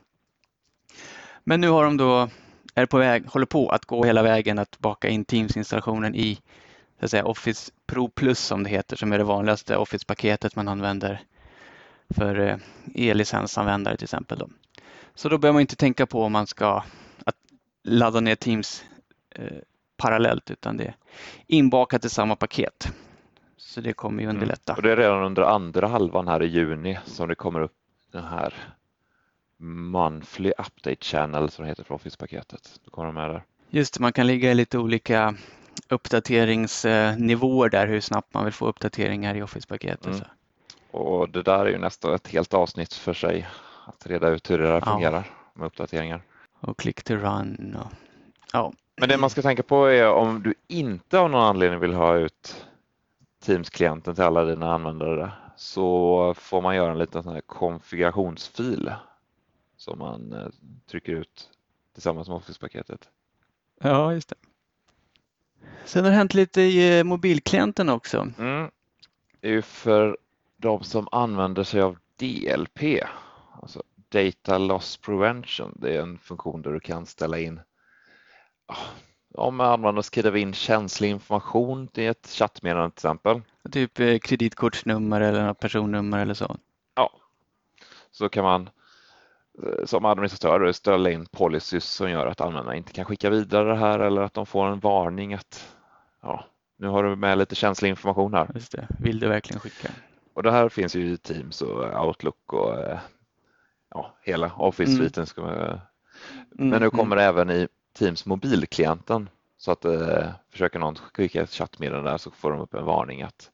Men 1.44 1.60
nu 1.60 1.68
har 1.68 1.84
de 1.84 1.96
då, 1.96 2.28
är 2.74 2.86
på 2.86 2.98
väg, 2.98 3.26
håller 3.26 3.46
på 3.46 3.68
att 3.68 3.84
gå 3.84 4.04
hela 4.04 4.22
vägen 4.22 4.58
att 4.58 4.78
baka 4.78 5.08
in 5.08 5.24
Teams-installationen 5.24 6.14
i 6.14 6.38
så 6.98 7.04
att 7.04 7.10
säga, 7.10 7.24
Office 7.24 7.72
Pro 7.86 8.08
Plus 8.08 8.38
som 8.38 8.62
det 8.62 8.70
heter, 8.70 8.96
som 8.96 9.12
är 9.12 9.18
det 9.18 9.24
vanligaste 9.24 9.76
Office-paketet 9.76 10.56
man 10.56 10.68
använder 10.68 11.20
för 12.10 12.38
eh, 12.40 12.56
e-licensanvändare 12.94 13.96
till 13.96 14.04
exempel. 14.04 14.38
Då. 14.38 14.48
Så 15.14 15.28
då 15.28 15.38
behöver 15.38 15.54
man 15.54 15.60
inte 15.60 15.76
tänka 15.76 16.06
på 16.06 16.22
om 16.22 16.32
man 16.32 16.46
ska 16.46 16.82
att 17.24 17.36
ladda 17.84 18.20
ner 18.20 18.34
Teams 18.34 18.84
eh, 19.34 19.58
parallellt 19.96 20.50
utan 20.50 20.76
det 20.76 20.84
är 20.84 20.94
inbakat 21.46 22.04
i 22.04 22.08
samma 22.08 22.36
paket. 22.36 22.92
Så 23.78 23.82
det 23.82 23.92
kommer 23.92 24.22
ju 24.22 24.28
underlätta. 24.28 24.74
Och 24.74 24.82
det 24.82 24.92
är 24.92 24.96
redan 24.96 25.22
under 25.22 25.42
andra 25.42 25.86
halvan 25.86 26.28
här 26.28 26.42
i 26.42 26.46
juni 26.46 26.98
som 27.04 27.28
det 27.28 27.34
kommer 27.34 27.60
upp 27.60 27.72
den 28.12 28.24
här 28.24 28.54
Monthly 29.56 30.50
Update 30.50 31.04
Channel 31.04 31.50
som 31.50 31.64
det 31.64 31.68
heter 31.68 31.84
för 31.84 31.94
Office-paketet. 31.94 32.80
Då 32.84 32.90
kommer 32.90 33.06
de 33.06 33.14
med 33.14 33.30
där. 33.30 33.42
Just 33.70 33.94
det, 33.94 34.00
man 34.00 34.12
kan 34.12 34.26
ligga 34.26 34.50
i 34.50 34.54
lite 34.54 34.78
olika 34.78 35.34
uppdateringsnivåer 35.88 37.68
där, 37.68 37.86
hur 37.86 38.00
snabbt 38.00 38.34
man 38.34 38.44
vill 38.44 38.52
få 38.52 38.66
uppdateringar 38.66 39.34
i 39.34 39.42
Office-paketet. 39.42 40.06
Mm. 40.06 40.28
Och 40.90 41.28
det 41.28 41.42
där 41.42 41.66
är 41.66 41.70
ju 41.70 41.78
nästan 41.78 42.14
ett 42.14 42.28
helt 42.28 42.54
avsnitt 42.54 42.94
för 42.94 43.14
sig 43.14 43.48
att 43.86 44.06
reda 44.06 44.28
ut 44.28 44.50
hur 44.50 44.58
det 44.58 44.66
där 44.66 44.82
Ja. 44.86 44.92
fungerar 44.92 45.24
med 45.54 45.66
uppdateringar. 45.66 46.22
Och 46.60 46.78
click 46.78 47.02
to 47.02 47.14
run. 47.14 47.76
Och, 47.80 47.92
ja. 48.52 48.72
Men 48.96 49.08
det 49.08 49.18
man 49.18 49.30
ska 49.30 49.42
tänka 49.42 49.62
på 49.62 49.86
är 49.86 50.10
om 50.10 50.42
du 50.42 50.54
inte 50.68 51.18
av 51.18 51.30
någon 51.30 51.44
anledning 51.44 51.80
vill 51.80 51.94
ha 51.94 52.16
ut 52.16 52.67
Teams-klienten 53.48 54.14
till 54.14 54.24
alla 54.24 54.44
dina 54.44 54.74
användare 54.74 55.32
så 55.56 56.34
får 56.34 56.62
man 56.62 56.76
göra 56.76 56.92
en 56.92 56.98
liten 56.98 57.22
sån 57.22 57.32
här 57.32 57.40
konfigurationsfil 57.40 58.92
som 59.76 59.98
man 59.98 60.32
eh, 60.32 60.46
trycker 60.90 61.12
ut 61.12 61.50
tillsammans 61.92 62.28
med 62.28 62.36
Office-paketet. 62.36 63.08
ja, 63.80 64.12
just 64.12 64.28
det. 64.28 64.36
Sen 65.84 66.04
har 66.04 66.10
det 66.10 66.16
hänt 66.16 66.34
lite 66.34 66.60
i 66.62 66.98
eh, 66.98 67.04
mobilklienten 67.04 67.88
också. 67.88 68.28
Mm. 68.38 68.70
Det 69.40 69.48
är 69.48 69.52
ju 69.52 69.62
för 69.62 70.18
de 70.56 70.84
som 70.84 71.08
använder 71.12 71.64
sig 71.64 71.80
av 71.80 71.98
DLP, 72.16 73.04
alltså 73.62 73.82
Data 74.08 74.58
Loss 74.58 74.96
Prevention. 74.96 75.78
Det 75.80 75.96
är 75.96 76.02
en 76.02 76.18
funktion 76.18 76.62
där 76.62 76.72
du 76.72 76.80
kan 76.80 77.06
ställa 77.06 77.38
in 77.38 77.60
ah, 78.66 78.76
om 79.34 79.60
användaren 79.60 80.02
skriver 80.02 80.36
in 80.36 80.52
känslig 80.54 81.10
information 81.10 81.88
till 81.88 82.08
ett 82.08 82.26
chattmeddelande 82.28 82.90
till 82.90 82.98
exempel. 82.98 83.42
Typ 83.72 84.00
eh, 84.00 84.18
kreditkortsnummer 84.18 85.20
eller 85.20 85.54
personnummer 85.54 86.18
eller 86.18 86.34
så. 86.34 86.56
Ja, 86.94 87.10
så 88.10 88.28
kan 88.28 88.44
man 88.44 88.70
eh, 89.62 89.84
som 89.84 90.04
administratör 90.04 90.72
ställa 90.72 91.10
in 91.10 91.26
policies 91.26 91.84
som 91.84 92.10
gör 92.10 92.26
att 92.26 92.40
användarna 92.40 92.76
inte 92.76 92.92
kan 92.92 93.04
skicka 93.04 93.30
vidare 93.30 93.68
det 93.68 93.76
här 93.76 93.98
eller 93.98 94.22
att 94.22 94.34
de 94.34 94.46
får 94.46 94.66
en 94.66 94.80
varning 94.80 95.34
att 95.34 95.74
ja, 96.22 96.44
nu 96.76 96.86
har 96.86 97.04
du 97.04 97.16
med 97.16 97.38
lite 97.38 97.54
känslig 97.54 97.88
information 97.88 98.34
här. 98.34 98.50
Just 98.54 98.72
det. 98.72 98.88
Vill 98.98 99.18
du 99.20 99.28
verkligen 99.28 99.60
skicka? 99.60 99.88
Och 100.34 100.42
det 100.42 100.50
här 100.50 100.68
finns 100.68 100.94
ju 100.96 101.12
i 101.12 101.16
Teams 101.16 101.62
och 101.62 102.06
Outlook 102.06 102.52
och 102.52 102.78
eh, 102.78 102.98
ja, 103.90 104.14
hela 104.22 104.52
Office-sviten. 104.56 105.26
ska 105.26 105.40
man- 105.42 105.80
Mm, 106.58 106.70
Men 106.70 106.80
nu 106.80 106.86
mm. 106.86 106.90
kommer 106.90 107.16
det 107.16 107.22
även 107.22 107.50
i 107.50 107.68
Teams 107.92 108.26
mobilklienten 108.26 109.28
så 109.56 109.72
att 109.72 109.84
eh, 109.84 110.30
försöker 110.50 110.78
någon 110.78 110.96
skicka 110.96 111.42
ett 111.42 111.50
chattmeddelande 111.50 112.10
där 112.10 112.18
så 112.18 112.30
får 112.30 112.50
de 112.50 112.60
upp 112.60 112.74
en 112.74 112.84
varning 112.84 113.22
att 113.22 113.50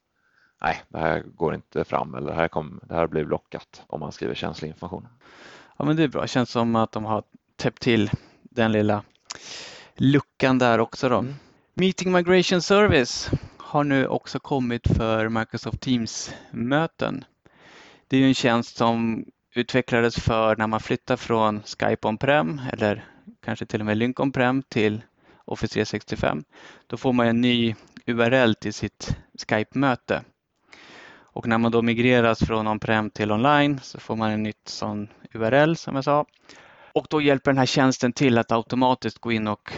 nej, 0.61 0.83
det 0.89 0.99
här 0.99 1.21
går 1.21 1.55
inte 1.55 1.85
fram 1.85 2.15
eller 2.15 2.27
det 2.27 2.37
här, 2.37 2.49
kom, 2.49 2.81
det 2.83 2.95
här 2.95 3.07
blir 3.07 3.25
blockat 3.25 3.83
om 3.87 4.01
man 4.01 4.13
skriver 4.13 4.35
känslig 4.35 4.69
information. 4.69 5.09
Ja, 5.77 5.85
men 5.85 5.97
det 5.97 6.03
är 6.03 6.09
bra. 6.09 6.27
Känns 6.27 6.51
som 6.51 6.77
att 6.77 6.93
de 6.93 7.05
har 7.05 7.23
täppt 7.57 7.83
till 7.83 8.11
den 8.43 8.73
lilla 8.73 9.03
luckan 9.97 10.59
där 10.59 10.79
också 10.79 11.09
då. 11.09 11.19
Mm. 11.19 11.35
Meeting 11.75 12.13
Migration 12.13 12.63
Service 12.63 13.31
har 13.59 13.85
nu 13.85 14.07
också 14.07 14.41
kommit 14.41 14.97
för 14.97 15.29
Microsoft 15.29 15.81
Teams-möten. 15.81 17.25
Det 18.09 18.17
är 18.17 18.21
ju 18.21 18.27
en 18.29 18.35
tjänst 18.35 18.77
som 18.77 19.25
utvecklades 19.55 20.17
för 20.17 20.57
när 20.57 20.67
man 20.67 20.81
flyttar 20.81 21.17
från 21.17 21.63
Skype 21.63 22.09
on-prem 22.09 22.61
eller 22.73 23.05
kanske 23.45 23.67
till 23.67 23.81
och 23.81 23.87
med 23.87 23.97
Lync 23.97 24.21
on-prem 24.21 24.63
till 24.63 25.03
Office 25.45 25.75
365. 25.75 26.45
Då 26.87 26.97
får 26.97 27.13
man 27.13 27.27
en 27.27 27.41
ny 27.41 27.75
URL 28.07 28.55
till 28.55 28.75
sitt 28.75 29.17
Skype-möte. 29.49 30.25
Och 31.17 31.47
när 31.47 31.59
man 31.59 31.73
då 31.73 31.83
migreras 31.83 32.39
från 32.39 32.69
on-prem 32.69 33.11
till 33.11 33.33
online 33.33 33.81
så 33.83 34.01
får 34.01 34.17
man 34.17 34.31
en 34.31 34.43
nytt 34.43 34.69
sån 34.69 35.09
URL 35.33 35.75
som 35.75 35.95
jag 35.95 36.05
sa. 36.05 36.27
Och 36.93 37.07
då 37.11 37.21
hjälper 37.21 37.51
den 37.51 37.59
här 37.59 37.67
tjänsten 37.67 38.13
till 38.13 38.39
att 38.39 38.53
automatiskt 38.53 39.19
gå 39.19 39.33
in 39.33 39.49
och 39.49 39.73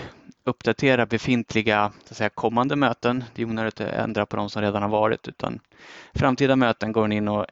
uppdatera 0.45 1.07
befintliga 1.07 1.93
så 2.05 2.12
att 2.12 2.17
säga, 2.17 2.31
kommande 2.31 2.76
möten. 2.76 3.25
Det 3.35 3.43
är 3.43 3.47
onödigt 3.47 3.81
att 3.81 3.93
ändra 3.93 4.26
på 4.26 4.37
de 4.37 4.50
som 4.50 4.62
redan 4.62 4.83
har 4.83 4.88
varit 4.88 5.29
utan 5.29 5.61
framtida 6.15 6.57
möten 6.57 6.93
går 6.93 7.03
den 7.03 7.12
in 7.12 7.29
och 7.29 7.47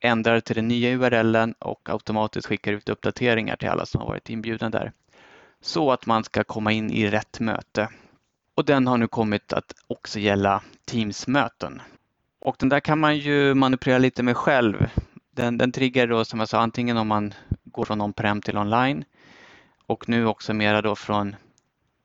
ändrar 0.00 0.40
till 0.40 0.56
den 0.56 0.68
nya 0.68 0.90
URLen 0.90 1.54
och 1.58 1.88
automatiskt 1.90 2.46
skickar 2.48 2.72
ut 2.72 2.88
uppdateringar 2.88 3.56
till 3.56 3.68
alla 3.68 3.86
som 3.86 4.00
har 4.00 4.08
varit 4.08 4.30
inbjudna 4.30 4.70
där. 4.70 4.92
Så 5.64 5.92
att 5.92 6.06
man 6.06 6.24
ska 6.24 6.44
komma 6.44 6.72
in 6.72 6.90
i 6.90 7.10
rätt 7.10 7.40
möte. 7.40 7.88
Och 8.54 8.64
den 8.64 8.86
har 8.86 8.98
nu 8.98 9.08
kommit 9.08 9.52
att 9.52 9.74
också 9.86 10.18
gälla 10.18 10.62
Teams-möten. 10.84 11.82
Och 12.40 12.56
den 12.58 12.68
där 12.68 12.80
kan 12.80 12.98
man 12.98 13.16
ju 13.16 13.54
manipulera 13.54 13.98
lite 13.98 14.22
med 14.22 14.36
själv. 14.36 14.86
Den, 15.30 15.58
den 15.58 15.72
triggar 15.72 16.06
då 16.06 16.24
som 16.24 16.38
jag 16.38 16.48
sa 16.48 16.60
antingen 16.60 16.96
om 16.96 17.08
man 17.08 17.34
går 17.64 17.84
från 17.84 18.00
on-prem 18.00 18.42
till 18.42 18.58
online 18.58 19.04
och 19.86 20.08
nu 20.08 20.26
också 20.26 20.54
mera 20.54 20.82
då 20.82 20.96
från 20.96 21.36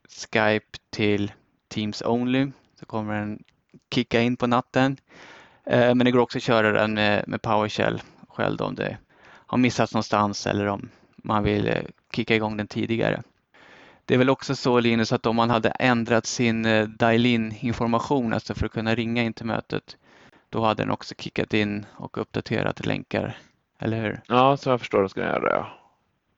Skype 0.09 0.77
till 0.89 1.31
Teams 1.67 2.01
Only 2.01 2.51
så 2.79 2.85
kommer 2.85 3.19
den 3.19 3.43
kicka 3.93 4.21
in 4.21 4.37
på 4.37 4.47
natten. 4.47 4.97
Eh, 5.65 5.95
men 5.95 6.05
det 6.05 6.11
går 6.11 6.19
också 6.19 6.37
att 6.37 6.43
köra 6.43 6.71
den 6.71 6.93
med, 6.93 7.27
med 7.27 7.41
PowerShell 7.41 8.01
själv 8.29 8.57
då 8.57 8.65
om 8.65 8.75
det 8.75 8.97
har 9.25 9.57
missats 9.57 9.93
någonstans 9.93 10.47
eller 10.47 10.65
om 10.65 10.89
man 11.15 11.43
vill 11.43 11.67
eh, 11.67 11.83
kicka 12.13 12.35
igång 12.35 12.57
den 12.57 12.67
tidigare. 12.67 13.23
Det 14.09 14.15
är 14.15 14.17
väl 14.17 14.29
också 14.29 14.55
så 14.55 14.79
Linus 14.79 15.13
att 15.13 15.25
om 15.25 15.35
man 15.35 15.49
hade 15.49 15.69
ändrat 15.69 16.25
sin 16.25 16.65
eh, 16.65 16.87
dial-in 16.87 17.55
information, 17.59 18.33
alltså 18.33 18.53
för 18.53 18.65
att 18.65 18.71
kunna 18.71 18.95
ringa 18.95 19.23
in 19.23 19.33
till 19.33 19.45
mötet, 19.45 19.97
då 20.49 20.65
hade 20.65 20.83
den 20.83 20.91
också 20.91 21.15
kickat 21.17 21.53
in 21.53 21.85
och 21.95 22.17
uppdaterat 22.17 22.85
länkar, 22.85 23.37
eller 23.79 24.01
hur? 24.01 24.21
Ja, 24.27 24.57
så 24.57 24.69
jag 24.69 24.79
förstår 24.79 25.03
det 25.03 25.09
ska 25.09 25.21
den 25.21 25.29
göra 25.29 25.49
det. 25.49 25.55
Ja. 25.55 25.67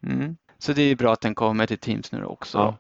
Mm. 0.04 0.38
Så 0.58 0.74
det 0.74 0.82
är 0.82 0.96
bra 0.96 1.14
att 1.14 1.22
den 1.22 1.36
kommer 1.36 1.68
till 1.68 1.78
Teams 1.78 2.12
nu 2.12 2.26
också. 2.26 2.58
Ja. 2.58 2.78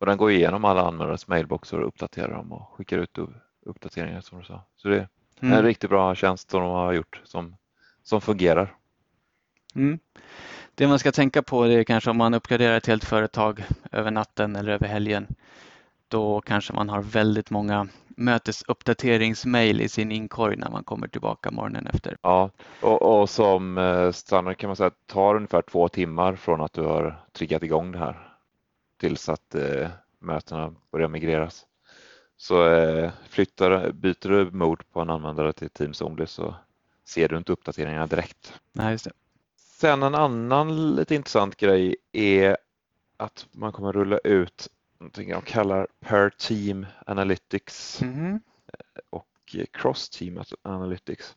Och 0.00 0.06
den 0.06 0.16
går 0.16 0.30
igenom 0.30 0.64
alla 0.64 0.82
användares 0.86 1.28
mailboxar 1.28 1.78
och 1.78 1.88
uppdaterar 1.88 2.32
dem 2.32 2.52
och 2.52 2.68
skickar 2.76 2.98
ut 2.98 3.18
uppdateringar 3.66 4.20
som 4.20 4.38
du 4.38 4.44
sa. 4.44 4.64
Så 4.76 4.88
det 4.88 4.96
är 4.96 5.08
en 5.40 5.52
Mm. 5.52 5.64
riktigt 5.64 5.90
bra 5.90 6.14
tjänst 6.14 6.50
som 6.50 6.60
de 6.60 6.70
har 6.70 6.92
gjort 6.92 7.20
som, 7.24 7.56
som 8.02 8.20
fungerar. 8.20 8.74
Mm. 9.74 9.98
Det 10.78 10.88
man 10.88 10.98
ska 10.98 11.12
tänka 11.12 11.42
på 11.42 11.64
är 11.64 11.84
kanske 11.84 12.10
om 12.10 12.16
man 12.16 12.34
uppgraderar 12.34 12.76
ett 12.76 12.86
helt 12.86 13.04
företag 13.04 13.64
över 13.92 14.10
natten 14.10 14.56
eller 14.56 14.72
över 14.72 14.86
helgen. 14.86 15.26
Då 16.08 16.40
kanske 16.40 16.72
man 16.72 16.88
har 16.88 17.02
väldigt 17.02 17.50
många 17.50 17.88
mötesuppdateringsmail 18.08 19.80
i 19.80 19.88
sin 19.88 20.12
inkorg 20.12 20.56
när 20.56 20.70
man 20.70 20.84
kommer 20.84 21.08
tillbaka 21.08 21.50
morgonen 21.50 21.86
efter. 21.86 22.16
Ja, 22.22 22.50
och, 22.80 23.20
och 23.20 23.30
som 23.30 23.78
eh, 23.78 24.12
standard 24.12 24.56
kan 24.56 24.68
man 24.68 24.76
säga 24.76 24.86
att 24.86 25.06
det 25.06 25.12
tar 25.12 25.34
ungefär 25.34 25.62
två 25.62 25.88
timmar 25.88 26.36
från 26.36 26.60
att 26.60 26.72
du 26.72 26.82
har 26.82 27.24
triggat 27.32 27.62
igång 27.62 27.92
det 27.92 27.98
här 27.98 28.28
tills 29.00 29.28
att 29.28 29.54
eh, 29.54 29.88
mötena 30.18 30.74
börjar 30.92 31.08
migreras. 31.08 31.66
Så 32.36 32.68
eh, 32.68 33.10
flyttar, 33.28 33.92
byter 33.92 34.28
du 34.28 34.50
mode 34.50 34.84
på 34.92 35.00
en 35.00 35.10
användare 35.10 35.52
till 35.52 35.70
Teams 35.70 36.02
Only 36.02 36.26
så 36.26 36.54
ser 37.04 37.28
du 37.28 37.36
inte 37.36 37.52
uppdateringarna 37.52 38.06
direkt. 38.06 38.60
Nej, 38.72 38.92
just 38.92 39.04
det. 39.04 39.12
Sen 39.80 40.02
en 40.02 40.14
annan 40.14 40.96
lite 40.96 41.14
intressant 41.14 41.56
grej 41.56 41.96
är 42.12 42.56
att 43.16 43.46
man 43.52 43.72
kommer 43.72 43.92
rulla 43.92 44.18
ut 44.18 44.68
någonting 45.00 45.30
de 45.30 45.42
kallar 45.42 45.86
Per 46.00 46.30
Team 46.30 46.86
Analytics 47.06 48.00
Mhm. 48.02 48.40
och 49.10 49.56
Cross 49.72 50.08
Team 50.08 50.42
Analytics 50.62 51.36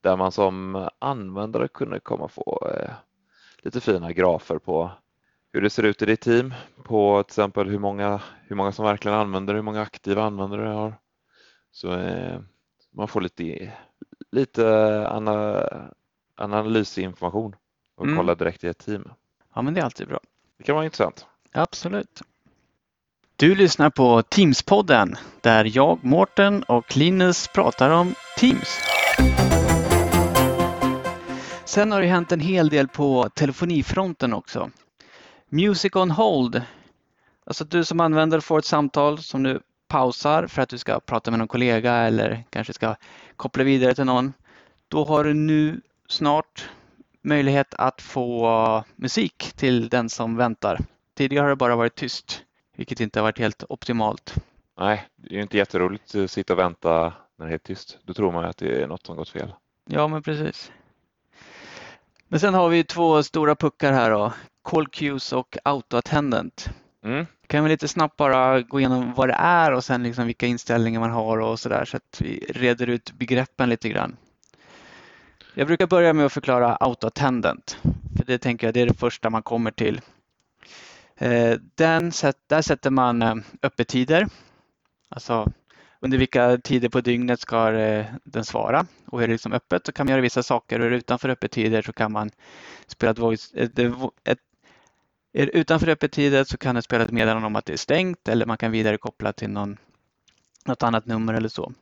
där 0.00 0.16
man 0.16 0.32
som 0.32 0.88
användare 0.98 1.68
kunde 1.68 2.00
komma 2.00 2.28
få 2.28 2.70
eh, 2.74 2.90
lite 3.58 3.80
fina 3.80 4.12
grafer 4.12 4.58
på 4.58 4.90
hur 5.52 5.60
det 5.60 5.70
ser 5.70 5.82
ut 5.82 6.02
i 6.02 6.06
ditt 6.06 6.20
team, 6.20 6.54
på 6.84 7.22
till 7.22 7.30
exempel 7.30 7.68
hur 7.68 7.78
många, 7.78 8.22
hur 8.42 8.56
många 8.56 8.72
som 8.72 8.84
verkligen 8.84 9.18
använder 9.18 9.54
hur 9.54 9.62
många 9.62 9.82
aktiva 9.82 10.22
användare 10.22 10.62
du 10.62 10.68
har. 10.68 11.00
Så 11.70 11.92
eh, 11.92 12.40
man 12.90 13.08
får 13.08 13.20
lite, 13.20 13.72
lite 14.32 15.08
ana, 15.08 15.62
analysinformation 16.34 17.56
och 17.96 18.04
Mm. 18.04 18.16
kolla 18.16 18.34
direkt 18.34 18.64
i 18.64 18.68
ett 18.68 18.78
team. 18.86 19.08
Ja, 19.54 19.62
men 19.62 19.74
det 19.74 19.80
är 19.80 19.84
alltid 19.84 20.08
bra. 20.08 20.20
Det 20.58 20.64
kan 20.64 20.74
vara 20.74 20.84
intressant. 20.84 21.26
Absolut. 21.52 22.22
Du 23.36 23.54
lyssnar 23.54 23.90
på 23.90 24.22
Teams-podden 24.22 25.16
där 25.40 25.76
jag, 25.76 26.04
Mårten 26.04 26.62
och 26.62 26.96
Linus 26.96 27.48
pratar 27.54 27.90
om 27.90 28.14
Teams. 28.38 28.80
Sen 31.64 31.92
har 31.92 32.00
det 32.00 32.06
hänt 32.06 32.32
en 32.32 32.40
hel 32.40 32.68
del 32.68 32.88
på 32.88 33.28
telefonifronten 33.34 34.32
också. 34.32 34.70
Music 35.48 35.96
on 35.96 36.10
hold. 36.10 36.62
Alltså 37.46 37.64
du 37.64 37.84
som 37.84 38.00
använder 38.00 38.40
får 38.40 38.58
ett 38.58 38.64
samtal 38.64 39.18
som 39.18 39.42
du 39.42 39.60
pausar 39.88 40.46
för 40.46 40.62
att 40.62 40.68
du 40.68 40.78
ska 40.78 41.00
prata 41.00 41.30
med 41.30 41.38
någon 41.38 41.48
kollega 41.48 41.92
eller 41.94 42.44
kanske 42.50 42.72
ska 42.72 42.94
koppla 43.36 43.64
vidare 43.64 43.94
till 43.94 44.04
någon. 44.04 44.32
Då 44.88 45.04
har 45.04 45.24
du 45.24 45.34
nu 45.34 45.80
snart 46.08 46.68
möjlighet 47.26 47.74
att 47.74 48.02
få 48.02 48.84
musik 48.96 49.52
till 49.56 49.88
den 49.88 50.08
som 50.08 50.36
väntar. 50.36 50.78
Tidigare 51.14 51.42
har 51.42 51.48
det 51.48 51.56
bara 51.56 51.76
varit 51.76 51.94
tyst, 51.94 52.42
vilket 52.76 53.00
inte 53.00 53.18
har 53.18 53.24
varit 53.24 53.38
helt 53.38 53.64
optimalt. 53.68 54.34
Nej, 54.78 55.06
det 55.16 55.30
är 55.30 55.36
ju 55.36 55.42
inte 55.42 55.56
jätteroligt 55.56 56.14
att 56.14 56.30
sitta 56.30 56.52
och 56.52 56.58
vänta 56.58 57.12
när 57.38 57.46
det 57.46 57.54
är 57.54 57.58
tyst. 57.58 57.98
Då 58.02 58.14
tror 58.14 58.32
man 58.32 58.42
ju 58.42 58.50
att 58.50 58.56
det 58.56 58.82
är 58.82 58.86
något 58.86 59.06
som 59.06 59.16
gått 59.16 59.28
fel. 59.28 59.52
Ja, 59.88 60.08
men 60.08 60.22
precis. 60.22 60.72
Men 62.28 62.40
sen 62.40 62.54
har 62.54 62.68
vi 62.68 62.84
två 62.84 63.22
stora 63.22 63.56
puckar 63.56 63.92
här 63.92 64.10
då. 64.10 64.32
Call 64.62 64.88
queues 64.88 65.32
och 65.32 65.56
auto 65.64 65.96
attendant. 65.96 66.70
Mm. 67.04 67.26
Kan 67.46 67.64
vi 67.64 67.70
lite 67.70 67.88
snabbt 67.88 68.16
bara 68.16 68.60
gå 68.60 68.80
igenom 68.80 69.14
vad 69.14 69.28
det 69.28 69.36
är 69.38 69.72
och 69.72 69.84
sen 69.84 70.02
liksom 70.02 70.26
vilka 70.26 70.46
inställningar 70.46 71.00
man 71.00 71.10
har 71.10 71.38
och 71.38 71.60
sådär 71.60 71.84
så 71.84 71.96
att 71.96 72.20
vi 72.20 72.46
reder 72.48 72.86
ut 72.86 73.12
begreppen 73.12 73.68
lite 73.68 73.88
grann. 73.88 74.16
Jag 75.58 75.66
brukar 75.66 75.86
börja 75.86 76.12
med 76.12 76.26
att 76.26 76.32
förklara 76.32 76.76
autoattendent. 76.76 77.78
För 78.16 78.24
det 78.24 78.38
tänker 78.38 78.66
jag 78.66 78.74
det 78.74 78.80
är 78.80 78.86
det 78.86 78.98
första 78.98 79.30
man 79.30 79.42
kommer 79.42 79.70
till. 79.70 80.00
Eh, 81.16 81.58
den, 81.74 82.12
där 82.46 82.62
sätter 82.62 82.90
man 82.90 83.22
eh, 83.22 83.34
öppettider. 83.62 84.28
Alltså 85.08 85.52
under 86.00 86.18
vilka 86.18 86.58
tider 86.58 86.88
på 86.88 87.00
dygnet 87.00 87.40
ska 87.40 87.72
eh, 87.72 88.06
den 88.24 88.44
svara. 88.44 88.86
Och 89.06 89.22
är 89.22 89.26
det 89.26 89.32
liksom 89.32 89.52
öppet 89.52 89.86
så 89.86 89.92
kan 89.92 90.06
man 90.06 90.10
göra 90.10 90.20
vissa 90.20 90.42
saker 90.42 90.80
och 90.80 90.86
är 90.86 90.90
det 90.90 90.96
utanför 90.96 91.28
öppettider 91.28 91.82
så 91.82 91.92
kan 91.92 92.12
man 92.12 92.30
spela 92.86 93.10
ett 93.12 93.18
voice, 93.18 93.52
ett, 93.54 93.78
ett, 94.24 94.38
är 95.32 95.46
det 95.46 95.52
utanför 95.52 95.88
öppettider 95.88 96.44
så 96.44 96.56
kan 96.56 96.74
den 96.74 96.82
spela 96.82 97.04
ett 97.04 97.10
meddelande 97.10 97.46
om 97.46 97.56
att 97.56 97.66
det 97.66 97.72
är 97.72 97.76
stängt 97.76 98.28
eller 98.28 98.46
man 98.46 98.58
kan 98.58 98.70
vidarekoppla 98.70 99.32
till 99.32 99.50
någon, 99.50 99.76
något 100.64 100.82
annat 100.82 101.06
nummer 101.06 101.34
eller 101.34 101.48
så. 101.48 101.72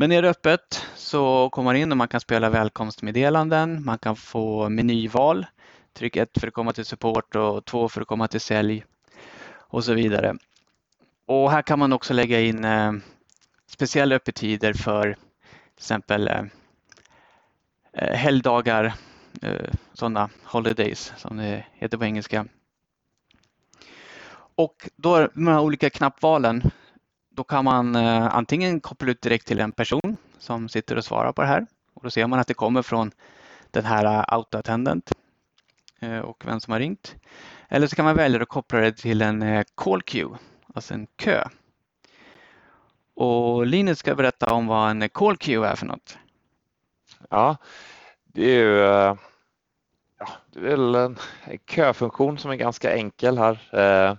Men 0.00 0.12
är 0.12 0.22
det 0.22 0.30
öppet 0.30 0.86
så 0.94 1.50
kommer 1.50 1.64
man 1.64 1.76
in 1.76 1.90
och 1.90 1.96
man 1.96 2.08
kan 2.08 2.20
spela 2.20 2.50
välkomstmeddelanden, 2.50 3.84
man 3.84 3.98
kan 3.98 4.16
få 4.16 4.68
menyval. 4.68 5.46
Tryck 5.92 6.16
1 6.16 6.40
för 6.40 6.48
att 6.48 6.54
komma 6.54 6.72
till 6.72 6.84
support 6.84 7.36
och 7.36 7.64
2 7.64 7.88
för 7.88 8.00
att 8.00 8.06
komma 8.06 8.28
till 8.28 8.40
sälj 8.40 8.84
och 9.52 9.84
så 9.84 9.94
vidare. 9.94 10.36
Och 11.26 11.50
här 11.50 11.62
kan 11.62 11.78
man 11.78 11.92
också 11.92 12.14
lägga 12.14 12.40
in 12.40 12.64
eh, 12.64 12.92
speciella 13.66 14.14
öppettider 14.14 14.72
för 14.72 15.12
till 15.12 15.18
exempel 15.76 16.28
eh, 16.28 16.42
eh 17.92 18.14
helgdagar, 18.14 18.94
eh, 19.42 19.70
sådana 19.92 20.30
holidays 20.44 21.12
som 21.16 21.36
det 21.36 21.64
heter 21.72 21.98
på 21.98 22.04
engelska. 22.04 22.46
Och 24.54 24.88
då 24.96 25.28
de 25.34 25.46
här 25.46 25.60
olika 25.60 25.90
knappvalen, 25.90 26.70
då 27.30 27.44
kan 27.44 27.64
man 27.64 27.94
eh, 27.96 28.34
antingen 28.34 28.80
koppla 28.80 29.10
ut 29.10 29.22
direkt 29.22 29.46
till 29.46 29.60
en 29.60 29.72
person 29.72 30.16
som 30.38 30.68
sitter 30.68 30.96
och 30.96 31.04
svarar 31.04 31.32
på 31.32 31.42
det 31.42 31.48
här. 31.48 31.66
Och 31.94 32.02
då 32.02 32.10
ser 32.10 32.26
man 32.26 32.38
att 32.38 32.46
det 32.46 32.54
kommer 32.54 32.82
från 32.82 33.10
den 33.70 33.84
här 33.84 34.04
eh, 34.04 34.24
autoattendent 34.28 35.12
eh, 36.00 36.18
och 36.18 36.42
vem 36.46 36.60
som 36.60 36.72
har 36.72 36.80
ringt. 36.80 37.16
Eller 37.68 37.86
så 37.86 37.96
kan 37.96 38.04
man 38.04 38.16
välja 38.16 38.42
att 38.42 38.48
koppla 38.48 38.80
det 38.80 38.92
till 38.92 39.22
en 39.22 39.42
eh, 39.42 39.64
call 39.74 40.02
queue, 40.02 40.38
alltså 40.74 40.94
en 40.94 41.06
kö. 41.16 41.44
Och 43.14 43.66
Linus 43.66 43.98
ska 43.98 44.14
berätta 44.14 44.54
om 44.54 44.66
vad 44.66 44.90
en 44.90 45.02
eh, 45.02 45.08
call 45.08 45.36
queue 45.36 45.68
är 45.68 45.76
för 45.76 45.86
något. 45.86 46.18
Ja, 47.30 47.56
det 48.24 48.44
är 48.44 48.58
ju 48.58 48.84
eh, 48.84 49.14
ja, 50.18 50.28
det 50.52 50.58
är 50.58 50.62
väl 50.62 50.94
en 50.94 51.16
en 51.44 51.58
köfunktion 51.66 52.38
som 52.38 52.50
är 52.50 52.56
ganska 52.56 52.96
enkel 52.96 53.38
här. 53.38 54.18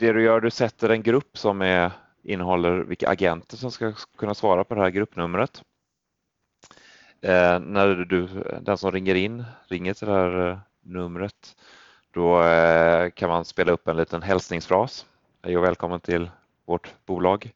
Det 0.00 0.12
du 0.12 0.22
gör, 0.22 0.40
du 0.40 0.50
sätter 0.50 0.88
en 0.88 1.02
grupp 1.02 1.38
som 1.38 1.62
är, 1.62 1.92
innehåller 2.22 2.78
vilka 2.78 3.08
agenter 3.08 3.56
som 3.56 3.70
ska 3.70 3.92
kunna 4.18 4.34
svara 4.34 4.64
på 4.64 4.74
det 4.74 4.80
här 4.80 4.90
gruppnumret. 4.90 5.62
Eh, 7.20 7.58
När 7.60 7.94
du, 7.94 8.26
den 8.60 8.78
som 8.78 8.92
ringer 8.92 9.14
in 9.14 9.44
ringer 9.68 9.94
till 9.94 10.06
det 10.08 10.12
här 10.14 10.48
eh, 10.50 10.58
numret, 10.82 11.56
då 12.10 12.42
eh, 12.42 13.10
kan 13.10 13.28
man 13.30 13.44
spela 13.44 13.72
upp 13.72 13.88
en 13.88 13.96
liten 13.96 14.22
hälsningsfras. 14.22 15.06
Hej 15.42 15.56
och 15.58 15.64
välkommen 15.64 16.00
till 16.00 16.30
vårt 16.64 16.94
bolag. 17.06 17.52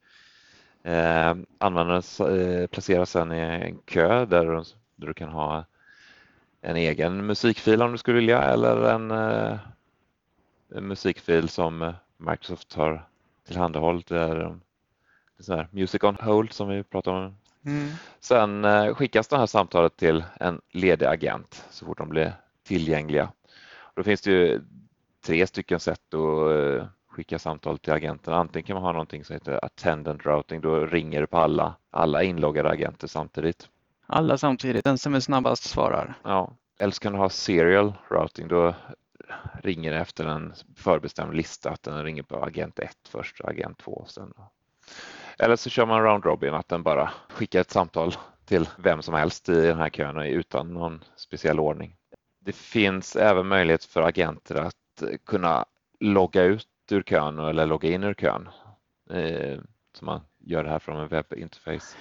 Eh, 0.82 1.34
användaren 1.58 2.02
eh, 2.38 2.66
placeras 2.66 3.10
sedan 3.10 3.32
i 3.32 3.38
en 3.38 3.78
kö 3.84 4.24
där, 4.24 4.44
du- 4.46 4.62
där 4.96 5.06
du 5.06 5.14
kan 5.14 5.28
ha 5.28 5.64
en 6.60 6.76
egen 6.76 7.26
musikfil 7.26 7.82
om 7.82 7.92
du 7.92 7.98
skulle 7.98 8.16
vilja 8.20 8.42
eller 8.42 8.90
en, 8.90 9.10
eh, 9.10 9.58
en 10.74 10.86
musikfil 10.88 11.48
som 11.48 11.82
eh, 11.82 11.94
Microsoft 12.16 12.74
har 12.74 13.08
tillhandahållit. 13.46 14.06
Det 14.06 14.18
är 14.18 14.40
um, 14.40 14.60
det 15.36 15.40
är 15.40 15.44
sån 15.44 15.56
här 15.56 15.68
Music 15.70 16.02
on 16.02 16.16
hold 16.16 16.52
som 16.52 16.68
vi 16.68 16.82
pratade 16.82 17.16
om. 17.16 17.34
Sen 18.20 18.64
eh, 18.64 18.94
skickas 18.94 19.28
det 19.28 19.38
här 19.38 19.46
samtalet 19.46 19.96
till 19.96 20.24
en 20.40 20.60
ledig 20.70 21.06
agent 21.06 21.64
så 21.70 21.86
fort 21.86 21.98
de 21.98 22.08
blir 22.08 22.32
tillgängliga. 22.62 23.32
Då 23.94 24.02
finns 24.02 24.20
det 24.20 24.30
ju 24.30 24.60
tre 25.26 25.46
stycken 25.46 25.80
sätt 25.80 26.14
att 26.14 26.80
eh, 26.80 26.86
skicka 27.08 27.38
samtal 27.38 27.78
till 27.78 27.92
agenten. 27.92 28.34
Antingen 28.34 28.66
kan 28.66 28.74
man 28.74 28.82
ha 28.82 28.92
någonting 28.92 29.24
som 29.24 29.34
heter 29.34 29.64
attendant 29.64 30.26
routing, 30.26 30.60
då 30.60 30.86
ringer 30.86 31.20
du 31.20 31.26
på 31.26 31.38
alla, 31.38 31.74
alla 31.90 32.22
inloggade 32.22 32.70
agenter 32.70 33.06
samtidigt. 33.06 33.68
Alla 34.06 34.38
samtidigt, 34.38 34.84
den 34.84 34.98
som 34.98 35.14
är 35.14 35.20
snabbast 35.20 35.62
svarar. 35.64 36.14
Ja. 36.22 36.52
Eller 36.78 36.92
så 36.92 37.00
kan 37.00 37.12
du 37.12 37.18
ha 37.18 37.28
serial 37.28 37.92
routing, 38.08 38.48
då 38.48 38.74
ringer 39.62 39.92
efter 39.92 40.24
en 40.24 40.54
förbestämd 40.76 41.34
lista, 41.34 41.70
att 41.70 41.82
den 41.82 42.04
ringer 42.04 42.22
på 42.22 42.44
agent 42.44 42.78
1 42.78 42.96
först 43.08 43.40
och 43.40 43.50
agent 43.50 43.78
2 43.78 44.04
sen. 44.08 44.32
Eller 45.38 45.56
så 45.56 45.70
kör 45.70 45.86
man 45.86 46.02
round 46.02 46.24
robin, 46.24 46.54
att 46.54 46.68
den 46.68 46.82
bara 46.82 47.10
skickar 47.28 47.60
ett 47.60 47.70
samtal 47.70 48.14
till 48.44 48.68
vem 48.78 49.02
som 49.02 49.14
helst 49.14 49.48
i 49.48 49.66
den 49.66 49.78
här 49.78 49.90
kön 49.90 50.18
utan 50.18 50.74
någon 50.74 51.04
speciell 51.16 51.60
ordning. 51.60 51.96
Det 52.40 52.56
finns 52.56 53.16
även 53.16 53.46
möjlighet 53.46 53.84
för 53.84 54.02
agenter 54.02 54.54
att 54.54 55.02
kunna 55.26 55.64
logga 56.00 56.42
ut 56.42 56.68
ur 56.90 57.02
kön 57.02 57.38
eller 57.38 57.66
logga 57.66 57.90
in 57.90 58.04
ur 58.04 58.14
kön. 58.14 58.48
Eh, 59.10 59.58
så 59.92 60.04
man 60.04 60.20
gör 60.38 60.64
det 60.64 60.70
här 60.70 60.78
från 60.78 61.00
en 61.00 61.08
webbinterface. 61.08 61.96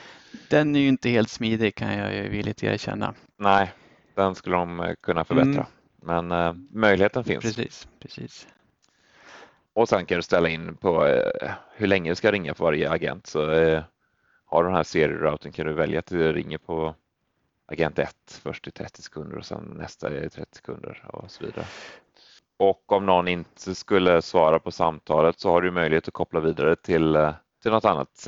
Den 0.49 0.75
är 0.75 0.79
ju 0.79 0.87
inte 0.87 1.09
helt 1.09 1.29
smidig 1.29 1.75
kan 1.75 1.97
jag 1.97 2.15
ju 2.15 2.29
villigt 2.29 2.63
erkänna. 2.63 3.13
Nej, 3.37 3.71
den 4.15 4.35
skulle 4.35 4.55
de 4.55 4.79
eh, 4.79 4.93
kunna 5.01 5.23
förbättra. 5.23 5.51
Mm. 5.51 5.65
Men 6.03 6.31
eh, 6.31 6.53
möjligheten 6.69 7.23
finns. 7.23 7.43
Precis, 7.43 7.87
precis. 7.99 8.47
Och 9.73 9.89
sen 9.89 10.05
kan 10.05 10.15
du 10.17 10.21
ställa 10.21 10.49
in 10.49 10.77
på 10.77 11.05
eh, 11.05 11.51
hur 11.75 11.87
länge 11.87 12.11
du 12.11 12.15
ska 12.15 12.31
ringa 12.31 12.53
på 12.53 12.63
varje 12.63 12.91
agent. 12.91 13.27
Så 13.27 13.51
eh, 13.51 13.83
har 14.45 14.63
du 14.63 14.69
den 14.69 14.75
här 14.75 14.83
serierouten 14.83 15.51
kan 15.51 15.65
du 15.65 15.73
välja 15.73 15.99
att 15.99 16.05
du 16.05 16.33
ringer 16.33 16.57
på 16.57 16.95
agent 17.65 17.99
1 17.99 18.15
först 18.43 18.67
i 18.67 18.71
30 18.71 19.01
sekunder 19.01 19.37
och 19.37 19.45
sen 19.45 19.75
nästa 19.77 20.23
i 20.23 20.29
30 20.29 20.55
sekunder 20.55 21.05
och 21.07 21.31
så 21.31 21.45
vidare. 21.45 21.65
Och 22.57 22.91
om 22.91 23.05
någon 23.05 23.27
inte 23.27 23.75
skulle 23.75 24.21
svara 24.21 24.59
på 24.59 24.71
samtalet 24.71 25.39
så 25.39 25.51
har 25.51 25.61
du 25.61 25.71
möjlighet 25.71 26.07
att 26.07 26.13
koppla 26.13 26.39
vidare 26.39 26.75
till, 26.75 27.15
eh, 27.15 27.33
till 27.61 27.71
något 27.71 27.85
annat 27.85 28.27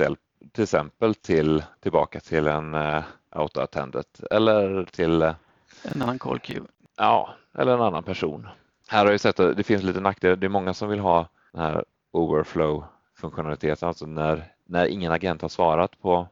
till 0.52 0.62
exempel 0.62 1.14
till, 1.14 1.64
tillbaka 1.80 2.20
till 2.20 2.46
en 2.46 2.74
uh, 2.74 3.02
autoattendant 3.30 4.20
eller 4.30 4.84
till 4.84 5.22
uh, 5.22 5.34
en 5.82 6.02
annan 6.02 6.18
call 6.18 6.38
queue. 6.38 6.62
Ja, 6.96 7.34
eller 7.54 7.74
en 7.74 7.82
annan 7.82 8.02
person. 8.02 8.48
Här 8.88 9.04
har 9.04 9.10
jag 9.10 9.20
sett 9.20 9.40
att 9.40 9.56
det 9.56 9.62
finns 9.62 9.82
lite 9.82 10.00
nackdelar. 10.00 10.36
Det 10.36 10.46
är 10.46 10.48
många 10.48 10.74
som 10.74 10.88
vill 10.88 10.98
ha 10.98 11.28
den 11.52 11.62
här 11.62 11.84
overflow-funktionaliteten, 12.12 13.88
alltså 13.88 14.06
när, 14.06 14.52
när 14.64 14.86
ingen 14.86 15.12
agent 15.12 15.42
har 15.42 15.48
svarat 15.48 16.00
på 16.00 16.28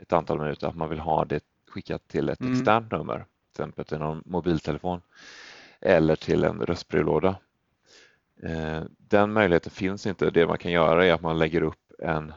ett 0.00 0.12
antal 0.12 0.38
minuter, 0.38 0.66
att 0.68 0.76
man 0.76 0.88
vill 0.88 0.98
ha 0.98 1.24
det 1.24 1.44
skickat 1.68 2.08
till 2.08 2.28
ett 2.28 2.40
mm. 2.40 2.52
externt 2.52 2.90
nummer, 2.90 3.16
till 3.16 3.62
exempel 3.62 3.84
till 3.84 3.98
någon 3.98 4.22
mobiltelefon 4.26 5.00
eller 5.80 6.16
till 6.16 6.44
en 6.44 6.60
röstbrevlåda. 6.60 7.36
Eh, 8.42 8.82
den 8.98 9.32
möjligheten 9.32 9.70
finns 9.70 10.06
inte. 10.06 10.30
Det 10.30 10.46
man 10.46 10.58
kan 10.58 10.72
göra 10.72 11.06
är 11.06 11.12
att 11.12 11.22
man 11.22 11.38
lägger 11.38 11.62
upp 11.62 11.92
en, 11.98 12.32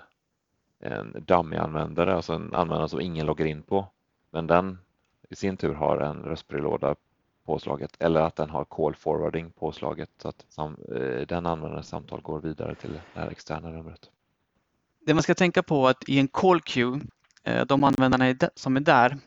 en 0.80 1.16
dummy-användare, 1.28 2.16
alltså 2.16 2.34
en 2.34 2.54
användare 2.54 2.90
som 2.90 3.02
ingen 3.02 3.26
loggar 3.26 3.46
in 3.46 3.62
på. 3.62 3.88
Men 4.32 4.48
den 4.48 4.78
i 5.30 5.36
sin 5.36 5.58
tur 5.58 5.74
har 5.74 5.98
en 5.98 6.24
röstbrevlåda 6.24 6.96
påslaget 7.46 7.96
eller 8.00 8.22
att 8.22 8.36
den 8.36 8.50
har 8.50 8.66
call 8.66 8.96
forwarding 8.96 9.52
påslaget 9.52 10.10
så 10.22 10.30
att 10.30 10.46
eh, 10.58 11.28
den 11.28 11.46
användarens 11.46 11.88
samtal 11.88 12.22
går 12.22 12.40
vidare 12.40 12.76
till 12.76 12.94
det 12.94 13.20
här 13.20 13.30
externa 13.30 13.70
numret. 13.70 14.10
Det 15.06 15.14
man 15.14 15.24
ska 15.24 15.36
tänka 15.36 15.64
på 15.64 15.88
är 15.88 15.92
att 15.92 16.10
i 16.10 16.20
en 16.20 16.28
call 16.28 16.62
queue, 16.62 17.02
eh, 17.44 17.66
de 17.66 17.84
användarna 17.84 18.36
som 18.56 18.76
är 18.76 18.82
där, 18.82 19.18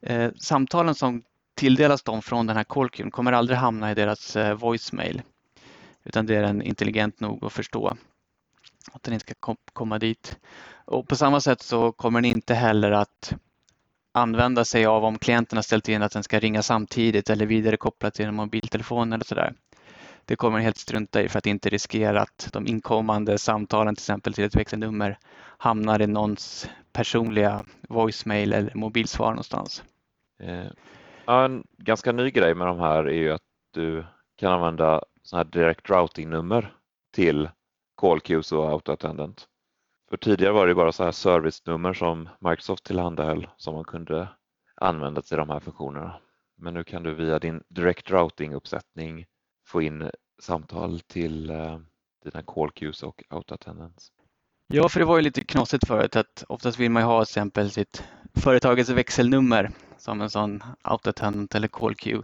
eh, 0.00 0.32
samtalen 0.40 0.94
som 0.94 1.22
tilldelas 1.54 2.02
dem 2.02 2.22
från 2.22 2.46
den 2.46 2.56
här 2.56 2.64
call 2.64 2.90
queuen 2.90 3.10
kommer 3.10 3.32
aldrig 3.32 3.58
hamna 3.58 3.90
i 3.90 3.94
deras 3.94 4.36
voicemail. 4.56 5.22
Utan 6.04 6.26
det 6.26 6.36
är 6.36 6.42
den 6.42 6.62
intelligent 6.62 7.20
nog 7.20 7.44
att 7.44 7.52
förstå 7.52 7.96
att 8.92 9.02
den 9.02 9.14
inte 9.14 9.26
ska 9.26 9.54
komma 9.72 9.98
dit. 9.98 10.38
Och 10.84 11.08
på 11.08 11.16
samma 11.16 11.40
sätt 11.40 11.62
så 11.62 11.92
kommer 11.92 12.20
den 12.20 12.30
inte 12.30 12.54
heller 12.54 12.90
att 12.90 13.34
använda 14.18 14.64
sig 14.64 14.86
av 14.86 15.04
om 15.04 15.18
klienten 15.18 15.56
har 15.56 15.62
ställt 15.62 15.88
in 15.88 16.02
att 16.02 16.12
den 16.12 16.22
ska 16.22 16.38
ringa 16.38 16.62
samtidigt 16.62 17.30
eller 17.30 17.46
vidarekopplat 17.46 18.14
till 18.14 18.26
en 18.26 18.34
mobiltelefon 18.34 19.12
eller 19.12 19.24
sådär. 19.24 19.54
Det 20.24 20.36
kommer 20.36 20.52
man 20.52 20.62
helt 20.62 20.76
strunta 20.76 21.22
i 21.22 21.28
för 21.28 21.38
att 21.38 21.46
inte 21.46 21.68
riskera 21.68 22.20
att 22.20 22.48
de 22.52 22.66
inkommande 22.66 23.38
samtalen 23.38 23.94
till 23.94 24.02
exempel 24.02 24.34
till 24.34 24.44
ett 24.44 24.56
växelnummer 24.56 25.18
hamnar 25.58 26.02
i 26.02 26.06
någons 26.06 26.70
personliga 26.92 27.64
voicemail 27.88 28.52
eller 28.52 28.74
mobilsvar 28.74 29.30
någonstans. 29.30 29.82
Eh, 30.42 30.66
ja, 31.24 31.44
en 31.44 31.64
ganska 31.76 32.12
ny 32.12 32.30
grej 32.30 32.54
med 32.54 32.66
de 32.66 32.78
här 32.78 33.04
är 33.04 33.18
ju 33.18 33.32
att 33.32 33.42
du 33.74 34.04
kan 34.36 34.52
använda 34.52 35.02
sådana 35.22 35.44
här 35.44 35.50
direct 35.50 35.90
routing-nummer 35.90 36.72
till 37.14 37.48
call 37.96 38.20
queues 38.20 38.52
och 38.52 38.68
autoattendant. 38.70 39.48
För 40.10 40.16
tidigare 40.16 40.52
var 40.52 40.66
det 40.66 40.74
bara 40.74 40.92
så 40.92 41.04
här 41.04 41.12
servicenummer 41.12 41.92
som 41.92 42.28
Microsoft 42.40 42.84
tillhandahöll 42.84 43.48
som 43.56 43.74
man 43.74 43.84
kunde 43.84 44.28
använda 44.74 45.22
till 45.22 45.36
de 45.36 45.48
här 45.48 45.60
funktionerna. 45.60 46.20
Men 46.56 46.74
nu 46.74 46.84
kan 46.84 47.02
du 47.02 47.14
via 47.14 47.38
din 47.38 47.62
direct 47.68 48.10
routing-uppsättning 48.10 49.26
få 49.66 49.82
in 49.82 50.10
samtal 50.42 51.00
till 51.00 51.50
eh, 51.50 51.78
dina 52.24 52.42
call 52.42 52.70
queues 52.70 53.02
och 53.02 53.22
autoattendants. 53.28 54.12
Ja, 54.66 54.88
för 54.88 55.00
det 55.00 55.06
var 55.06 55.16
ju 55.16 55.22
lite 55.22 55.44
knasigt 55.44 55.86
förut 55.86 56.16
att 56.16 56.44
oftast 56.48 56.78
vill 56.78 56.90
man 56.90 57.02
ju 57.02 57.06
ha 57.06 57.24
till 57.24 57.30
exempel 57.30 57.70
sitt 57.70 58.04
företagets 58.34 58.90
växelnummer 58.90 59.70
som 59.98 60.20
en 60.20 60.30
sån 60.30 60.62
autoattendant 60.82 61.54
eller 61.54 61.68
call 61.68 61.94
queue. 61.94 62.22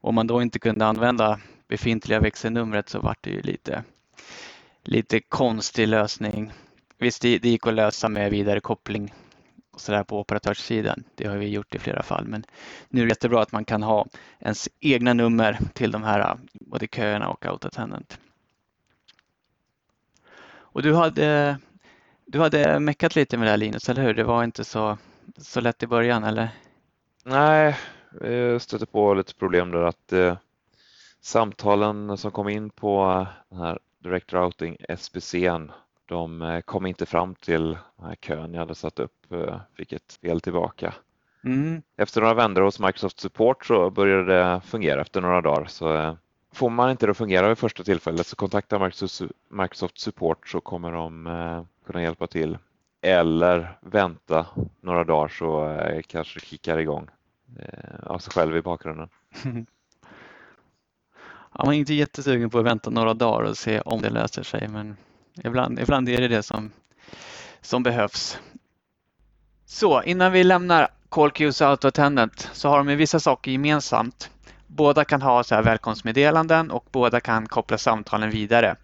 Om 0.00 0.14
man 0.14 0.26
då 0.26 0.42
inte 0.42 0.58
kunde 0.58 0.86
använda 0.86 1.40
befintliga 1.68 2.20
växelnumret 2.20 2.88
så 2.88 3.00
var 3.00 3.16
det 3.20 3.30
ju 3.30 3.42
lite, 3.42 3.84
lite 4.82 5.20
konstig 5.20 5.88
lösning. 5.88 6.52
Visst, 7.04 7.22
det, 7.22 7.38
det 7.38 7.48
gick 7.48 7.66
att 7.66 7.74
lösa 7.74 8.08
med 8.08 8.30
vidarekoppling 8.30 9.14
och 9.72 9.80
så 9.80 9.92
där 9.92 10.04
på 10.04 10.20
operatörssidan. 10.20 11.04
Det 11.14 11.26
har 11.26 11.36
vi 11.36 11.48
gjort 11.48 11.74
i 11.74 11.78
flera 11.78 12.02
fall, 12.02 12.24
men 12.26 12.44
nu 12.88 13.00
är 13.00 13.04
det 13.04 13.10
jättebra 13.10 13.42
att 13.42 13.52
man 13.52 13.64
kan 13.64 13.82
ha 13.82 14.06
ens 14.40 14.68
egna 14.80 15.12
nummer 15.12 15.58
till 15.74 15.90
de 15.90 16.02
här 16.02 16.38
både 16.50 16.86
köerna 16.86 17.28
och 17.28 17.46
autoattendant. 17.46 18.18
Och 20.46 20.82
du 20.82 20.94
hade, 20.94 21.58
du 22.26 22.40
hade 22.40 22.78
meckat 22.78 23.16
lite 23.16 23.36
med 23.36 23.46
det 23.46 23.50
här 23.50 23.58
Linus, 23.58 23.88
eller 23.88 24.02
hur? 24.02 24.14
Det 24.14 24.24
var 24.24 24.44
inte 24.44 24.64
så, 24.64 24.98
så 25.36 25.60
lätt 25.60 25.82
i 25.82 25.86
början, 25.86 26.24
eller? 26.24 26.48
Nej, 27.24 27.76
jag 28.20 28.62
stötte 28.62 28.86
på 28.86 29.14
lite 29.14 29.34
problem 29.34 29.70
där 29.70 29.82
att 29.82 30.12
eh, 30.12 30.36
samtalen 31.20 32.16
som 32.16 32.30
kom 32.30 32.48
in 32.48 32.70
på 32.70 33.04
eh, 33.20 33.28
den 33.50 33.58
här 33.58 33.78
Direct 34.02 34.32
Routing 34.32 34.76
SBCn 34.88 35.70
de 36.06 36.42
eh, 36.42 36.60
kom 36.60 36.86
inte 36.86 37.06
fram 37.06 37.34
till 37.34 37.78
den 37.96 38.06
här 38.06 38.14
kön 38.14 38.54
jag 38.54 38.60
hade 38.60 38.74
satt 38.74 38.98
upp, 38.98 39.32
eh, 39.32 39.60
fick 39.76 39.92
ett 39.92 40.18
fel 40.22 40.40
tillbaka. 40.40 40.94
Mm. 41.44 41.82
Efter 41.96 42.20
några 42.20 42.34
vändor 42.34 42.62
hos 42.62 42.80
Microsoft 42.80 43.20
Support 43.20 43.66
så 43.66 43.90
började 43.90 44.34
det 44.34 44.60
fungera 44.64 45.00
efter 45.00 45.20
några 45.20 45.40
dagar. 45.40 45.64
Så 45.64 45.96
eh, 45.96 46.14
får 46.52 46.70
man 46.70 46.90
inte 46.90 47.06
det 47.06 47.10
att 47.10 47.16
fungera 47.16 47.48
vid 47.48 47.58
första 47.58 47.84
tillfället 47.84 48.26
så 48.26 48.36
kontakta 48.36 48.90
Microsoft 49.48 49.98
Support 49.98 50.48
så 50.48 50.60
kommer 50.60 50.92
de 50.92 51.66
kunna 51.86 52.02
hjälpa 52.02 52.26
till. 52.26 52.58
Eller 53.00 53.78
vänta 53.80 54.46
några 54.80 55.04
dagar 55.04 55.28
så 55.28 55.78
kanske 56.06 56.40
det 56.40 56.46
kickar 56.46 56.78
igång 56.78 57.08
av 58.02 58.18
sig 58.18 58.32
själv 58.32 58.56
i 58.56 58.62
bakgrunden. 58.62 59.08
Ja, 61.58 61.64
man 61.64 61.74
är 61.74 61.78
inte 61.78 61.94
jättesugen 61.94 62.50
på 62.50 62.58
att 62.58 62.64
vänta 62.64 62.90
några 62.90 63.14
dagar 63.14 63.48
och 63.50 63.56
se 63.56 63.80
om 63.80 64.02
det 64.02 64.10
löser 64.10 64.42
sig 64.42 64.68
men 64.68 64.96
Ibland, 65.42 65.80
ibland 65.80 66.08
är 66.08 66.20
det 66.20 66.28
det 66.28 66.42
som, 66.42 66.70
som 67.60 67.82
behövs. 67.82 68.38
Så 69.66 70.02
innan 70.02 70.32
vi 70.32 70.44
lämnar 70.44 70.88
CallQs 71.10 71.60
och 71.60 71.68
AutoAttendant 71.68 72.50
så 72.52 72.68
har 72.68 72.78
de 72.84 72.96
vissa 72.96 73.20
saker 73.20 73.50
gemensamt. 73.50 74.30
Båda 74.66 75.04
kan 75.04 75.22
ha 75.22 75.44
så 75.44 75.54
här 75.54 75.62
välkomstmeddelanden 75.62 76.70
och 76.70 76.86
båda 76.92 77.20
kan 77.20 77.46
koppla 77.46 77.78
samtalen 77.78 78.30
vidare, 78.30 78.76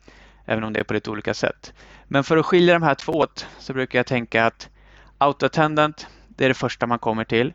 även 0.44 0.64
om 0.64 0.72
det 0.72 0.80
är 0.80 0.84
på 0.84 0.94
lite 0.94 1.10
olika 1.10 1.34
sätt. 1.34 1.72
Men 2.04 2.24
för 2.24 2.36
att 2.36 2.46
skilja 2.46 2.74
de 2.74 2.82
här 2.82 2.94
två 2.94 3.12
åt 3.12 3.46
så 3.58 3.72
brukar 3.72 3.98
jag 3.98 4.06
tänka 4.06 4.46
att 4.46 4.68
AutoAttendant, 5.18 6.06
det 6.28 6.44
är 6.44 6.48
det 6.48 6.54
första 6.54 6.86
man 6.86 6.98
kommer 6.98 7.24
till. 7.24 7.52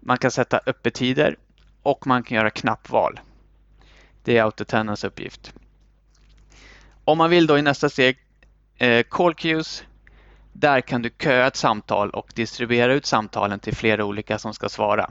Man 0.00 0.18
kan 0.18 0.30
sätta 0.30 0.60
öppettider 0.66 1.36
och 1.82 2.06
man 2.06 2.22
kan 2.22 2.36
göra 2.36 2.50
knappval. 2.50 3.20
Det 4.24 4.38
är 4.38 4.42
AutoAttendants 4.42 5.04
uppgift. 5.04 5.52
Om 7.04 7.18
man 7.18 7.30
vill 7.30 7.46
då 7.46 7.58
i 7.58 7.62
nästa 7.62 7.88
steg 7.88 8.18
eh, 8.78 9.02
call 9.02 9.34
queues. 9.34 9.84
Där 10.52 10.80
kan 10.80 11.02
du 11.02 11.10
köa 11.18 11.46
ett 11.46 11.56
samtal 11.56 12.10
och 12.10 12.32
distribuera 12.34 12.92
ut 12.92 13.06
samtalen 13.06 13.58
till 13.58 13.76
flera 13.76 14.04
olika 14.04 14.38
som 14.38 14.54
ska 14.54 14.68
svara. 14.68 15.10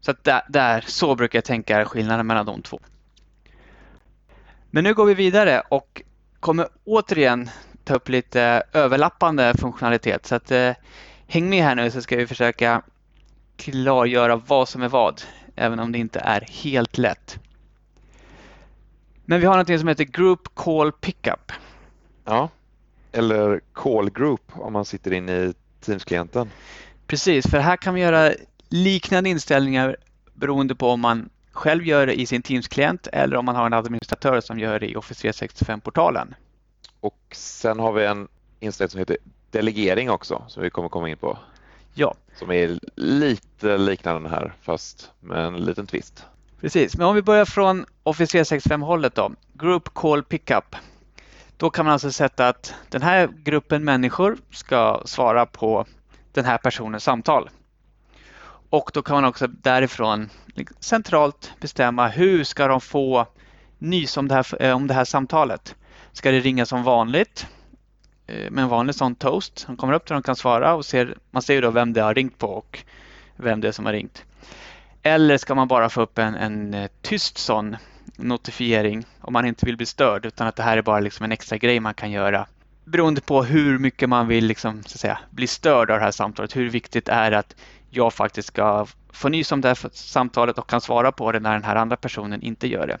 Så 0.00 0.14
där, 0.22 0.42
där, 0.48 0.84
så 0.86 1.14
brukar 1.14 1.36
jag 1.36 1.44
tänka 1.44 1.80
är 1.80 1.84
skillnaden 1.84 2.26
mellan 2.26 2.46
de 2.46 2.62
två. 2.62 2.80
Men 4.70 4.84
nu 4.84 4.94
går 4.94 5.06
vi 5.06 5.14
vidare 5.14 5.62
och 5.68 6.02
kommer 6.40 6.68
återigen 6.84 7.50
ta 7.84 7.94
upp 7.94 8.08
lite 8.08 8.62
överlappande 8.72 9.54
funktionalitet. 9.58 10.26
Så 10.26 10.34
att, 10.34 10.50
eh, 10.50 10.72
häng 11.26 11.48
med 11.48 11.64
här 11.64 11.74
nu 11.74 11.90
så 11.90 12.02
ska 12.02 12.16
vi 12.16 12.26
försöka 12.26 12.82
klargöra 13.56 14.36
vad 14.36 14.68
som 14.68 14.82
är 14.82 14.88
vad, 14.88 15.22
även 15.56 15.78
om 15.78 15.92
det 15.92 15.98
inte 15.98 16.20
är 16.20 16.40
helt 16.40 16.98
lätt. 16.98 17.38
Men 19.28 19.40
vi 19.40 19.46
har 19.46 19.56
något 19.56 19.80
som 19.80 19.88
heter 19.88 20.04
Group 20.04 20.54
Call 20.54 20.92
Pickup. 20.92 21.52
Ja, 22.24 22.48
eller 23.12 23.60
Call 23.72 24.10
Group 24.10 24.52
om 24.52 24.72
man 24.72 24.84
sitter 24.84 25.12
inne 25.12 25.32
i 25.32 25.54
Teams-klienten. 25.80 26.50
Precis, 27.06 27.46
för 27.50 27.58
här 27.58 27.76
kan 27.76 27.94
vi 27.94 28.00
göra 28.00 28.32
liknande 28.68 29.30
inställningar 29.30 29.96
beroende 30.34 30.74
på 30.74 30.88
om 30.88 31.00
man 31.00 31.28
själv 31.52 31.86
gör 31.86 32.06
det 32.06 32.20
i 32.20 32.26
sin 32.26 32.42
Teams-klient 32.42 33.06
eller 33.12 33.36
om 33.36 33.44
man 33.44 33.56
har 33.56 33.66
en 33.66 33.72
administratör 33.72 34.40
som 34.40 34.58
gör 34.58 34.80
det 34.80 34.90
i 34.90 34.96
Office 34.96 35.28
365-portalen. 35.28 36.34
Och 37.00 37.18
sen 37.32 37.78
har 37.78 37.92
vi 37.92 38.04
en 38.04 38.28
inställning 38.60 38.90
som 38.90 38.98
heter 38.98 39.16
delegering 39.50 40.10
också 40.10 40.44
som 40.48 40.62
vi 40.62 40.70
kommer 40.70 40.88
komma 40.88 41.08
in 41.08 41.16
på. 41.16 41.38
Ja. 41.94 42.14
Som 42.34 42.50
är 42.50 42.78
lite 42.94 43.78
liknande 43.78 44.28
här 44.28 44.54
fast 44.62 45.10
med 45.20 45.44
en 45.44 45.56
liten 45.56 45.86
twist. 45.86 46.24
Precis, 46.60 46.96
men 46.96 47.06
om 47.06 47.14
vi 47.14 47.22
börjar 47.22 47.44
från 47.44 47.86
Officer 48.06 48.44
65 48.44 48.82
hållet 48.82 49.14
då. 49.14 49.32
Group 49.52 49.94
Call 49.94 50.22
Pickup. 50.22 50.76
Då 51.56 51.70
kan 51.70 51.84
man 51.84 51.92
alltså 51.92 52.12
sätta 52.12 52.48
att 52.48 52.74
den 52.88 53.02
här 53.02 53.28
gruppen 53.42 53.84
människor 53.84 54.36
ska 54.50 55.02
svara 55.04 55.46
på 55.46 55.86
den 56.32 56.44
här 56.44 56.58
personens 56.58 57.04
samtal. 57.04 57.50
Och 58.70 58.90
då 58.94 59.02
kan 59.02 59.16
man 59.16 59.24
också 59.24 59.46
därifrån 59.46 60.30
liksom 60.46 60.76
centralt 60.80 61.52
bestämma 61.60 62.08
hur 62.08 62.44
ska 62.44 62.68
de 62.68 62.80
få 62.80 63.26
nys 63.78 64.16
om 64.16 64.28
det 64.28 64.34
här, 64.34 64.62
eh, 64.62 64.76
om 64.76 64.86
det 64.86 64.94
här 64.94 65.04
samtalet. 65.04 65.74
Ska 66.12 66.30
det 66.30 66.40
ringa 66.40 66.66
som 66.66 66.82
vanligt 66.82 67.46
eh, 68.26 68.50
med 68.50 68.62
en 68.62 68.68
vanlig 68.68 68.94
sån 68.94 69.14
toast? 69.14 69.64
De 69.66 69.76
kommer 69.76 69.92
upp 69.92 70.06
där 70.06 70.14
de 70.14 70.22
kan 70.22 70.36
svara 70.36 70.74
och 70.74 70.84
ser, 70.86 71.18
man 71.30 71.42
ser 71.42 71.54
ju 71.54 71.60
då 71.60 71.70
vem 71.70 71.92
det 71.92 72.00
har 72.00 72.14
ringt 72.14 72.38
på 72.38 72.46
och 72.46 72.84
vem 73.36 73.60
det 73.60 73.68
är 73.68 73.72
som 73.72 73.86
har 73.86 73.92
ringt. 73.92 74.24
Eller 75.02 75.38
ska 75.38 75.54
man 75.54 75.68
bara 75.68 75.88
få 75.88 76.00
upp 76.00 76.18
en, 76.18 76.34
en 76.34 76.74
eh, 76.74 76.90
tyst 77.02 77.38
sån 77.38 77.76
notifiering 78.16 79.04
om 79.20 79.32
man 79.32 79.46
inte 79.46 79.66
vill 79.66 79.76
bli 79.76 79.86
störd 79.86 80.26
utan 80.26 80.46
att 80.46 80.56
det 80.56 80.62
här 80.62 80.76
är 80.76 80.82
bara 80.82 81.00
liksom 81.00 81.24
en 81.24 81.32
extra 81.32 81.58
grej 81.58 81.80
man 81.80 81.94
kan 81.94 82.10
göra 82.10 82.46
beroende 82.86 83.20
på 83.20 83.42
hur 83.42 83.78
mycket 83.78 84.08
man 84.08 84.28
vill 84.28 84.46
liksom, 84.46 84.82
så 84.82 84.94
att 84.94 85.00
säga, 85.00 85.18
bli 85.30 85.46
störd 85.46 85.90
av 85.90 85.98
det 85.98 86.04
här 86.04 86.10
samtalet. 86.10 86.56
Hur 86.56 86.70
viktigt 86.70 87.08
är 87.08 87.30
det 87.30 87.38
att 87.38 87.56
jag 87.90 88.12
faktiskt 88.12 88.48
ska 88.48 88.86
få 89.12 89.28
nys 89.28 89.52
om 89.52 89.60
det 89.60 89.68
här 89.68 89.78
samtalet 89.92 90.58
och 90.58 90.70
kan 90.70 90.80
svara 90.80 91.12
på 91.12 91.32
det 91.32 91.40
när 91.40 91.52
den 91.52 91.64
här 91.64 91.76
andra 91.76 91.96
personen 91.96 92.42
inte 92.42 92.68
gör 92.68 92.86
det. 92.86 92.98